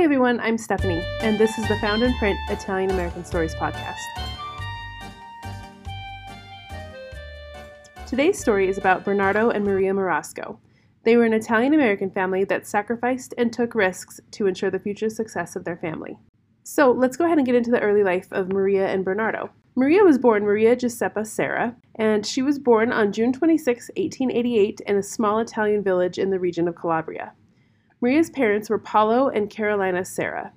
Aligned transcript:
Hey 0.00 0.04
everyone, 0.04 0.40
I'm 0.40 0.56
Stephanie, 0.56 1.04
and 1.20 1.38
this 1.38 1.58
is 1.58 1.68
the 1.68 1.76
Found 1.76 2.02
in 2.02 2.14
Print 2.14 2.38
Italian 2.48 2.90
American 2.90 3.22
Stories 3.22 3.54
podcast. 3.54 3.98
Today's 8.08 8.38
story 8.38 8.70
is 8.70 8.78
about 8.78 9.04
Bernardo 9.04 9.50
and 9.50 9.62
Maria 9.62 9.92
Marasco. 9.92 10.56
They 11.04 11.18
were 11.18 11.26
an 11.26 11.34
Italian 11.34 11.74
American 11.74 12.10
family 12.10 12.44
that 12.44 12.66
sacrificed 12.66 13.34
and 13.36 13.52
took 13.52 13.74
risks 13.74 14.22
to 14.30 14.46
ensure 14.46 14.70
the 14.70 14.78
future 14.78 15.10
success 15.10 15.54
of 15.54 15.64
their 15.64 15.76
family. 15.76 16.16
So 16.62 16.90
let's 16.90 17.18
go 17.18 17.26
ahead 17.26 17.36
and 17.36 17.46
get 17.46 17.54
into 17.54 17.70
the 17.70 17.82
early 17.82 18.02
life 18.02 18.28
of 18.30 18.48
Maria 18.48 18.88
and 18.88 19.04
Bernardo. 19.04 19.50
Maria 19.76 20.02
was 20.02 20.16
born 20.16 20.44
Maria 20.44 20.76
Giuseppa 20.76 21.26
Serra, 21.26 21.76
and 21.96 22.24
she 22.24 22.40
was 22.40 22.58
born 22.58 22.90
on 22.90 23.12
June 23.12 23.34
26, 23.34 23.90
1888, 23.98 24.80
in 24.86 24.96
a 24.96 25.02
small 25.02 25.40
Italian 25.40 25.84
village 25.84 26.18
in 26.18 26.30
the 26.30 26.40
region 26.40 26.68
of 26.68 26.74
Calabria. 26.74 27.34
Maria's 28.02 28.30
parents 28.30 28.70
were 28.70 28.78
Paolo 28.78 29.28
and 29.28 29.50
Carolina 29.50 30.06
Serra. 30.06 30.52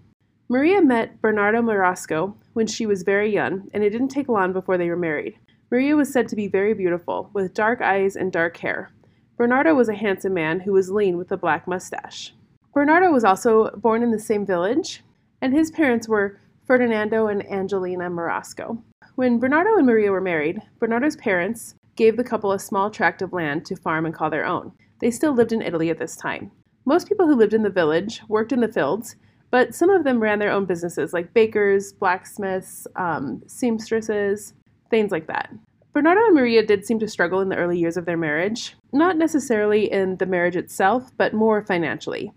Maria 0.48 0.82
met 0.82 1.20
Bernardo 1.20 1.62
Marasco 1.62 2.36
when 2.54 2.68
she 2.68 2.86
was 2.86 3.04
very 3.04 3.34
young, 3.34 3.70
and 3.74 3.84
it 3.84 3.90
didn't 3.90 4.08
take 4.08 4.30
long 4.30 4.54
before 4.54 4.78
they 4.78 4.88
were 4.88 4.96
married. 4.96 5.38
Maria 5.70 5.98
was 5.98 6.12
said 6.12 6.30
to 6.30 6.38
be 6.38 6.48
very 6.48 6.74
beautiful, 6.74 7.30
with 7.34 7.54
dark 7.54 7.82
eyes 7.82 8.16
and 8.16 8.32
dark 8.32 8.56
hair. 8.56 8.92
Bernardo 9.36 9.74
was 9.74 9.90
a 9.90 9.94
handsome 9.94 10.34
man 10.34 10.62
who 10.62 10.72
was 10.72 10.90
lean 10.90 11.18
with 11.18 11.34
a 11.34 11.38
black 11.38 11.68
mustache. 11.68 12.34
Bernardo 12.74 13.12
was 13.12 13.26
also 13.26 13.72
born 13.76 14.04
in 14.04 14.12
the 14.12 14.20
same 14.20 14.46
village, 14.46 15.04
and 15.42 15.52
his 15.52 15.70
parents 15.70 16.08
were 16.08 16.40
Ferdinando 16.66 17.28
and 17.28 17.46
Angelina 17.52 18.10
Marasco. 18.10 18.82
When 19.16 19.38
Bernardo 19.38 19.76
and 19.76 19.86
Maria 19.86 20.12
were 20.12 20.22
married, 20.22 20.62
Bernardo's 20.80 21.18
parents 21.18 21.76
gave 21.98 22.16
the 22.16 22.24
couple 22.24 22.54
a 22.54 22.60
small 22.60 22.90
tract 22.90 23.22
of 23.22 23.34
land 23.34 23.66
to 23.66 23.76
farm 23.76 24.06
and 24.06 24.16
call 24.16 24.30
their 24.30 24.46
own. 24.46 24.72
They 25.02 25.12
still 25.12 25.34
lived 25.34 25.52
in 25.52 25.62
Italy 25.62 25.90
at 25.90 26.00
this 26.00 26.16
time. 26.16 26.52
Most 26.86 27.08
people 27.08 27.28
who 27.28 27.36
lived 27.36 27.54
in 27.54 27.64
the 27.64 27.70
village 27.70 28.22
worked 28.28 28.52
in 28.52 28.60
the 28.60 28.68
fields, 28.68 29.16
but 29.52 29.74
some 29.74 29.90
of 29.90 30.04
them 30.04 30.20
ran 30.20 30.40
their 30.40 30.52
own 30.52 30.66
businesses 30.66 31.14
like 31.14 31.34
bakers, 31.34 31.94
blacksmiths, 31.94 32.88
um, 32.96 33.42
seamstresses, 33.48 34.54
things 34.90 35.12
like 35.12 35.28
that. 35.28 35.50
Bernardo 35.94 36.22
and 36.26 36.36
Maria 36.36 36.66
did 36.66 36.86
seem 36.86 37.00
to 37.00 37.08
struggle 37.08 37.40
in 37.40 37.50
the 37.50 37.56
early 37.56 37.78
years 37.78 37.98
of 37.98 38.06
their 38.06 38.18
marriage, 38.18 38.76
not 38.92 39.16
necessarily 39.16 39.92
in 39.92 40.18
the 40.18 40.26
marriage 40.26 40.56
itself, 40.56 41.12
but 41.18 41.34
more 41.34 41.64
financially. 41.64 42.34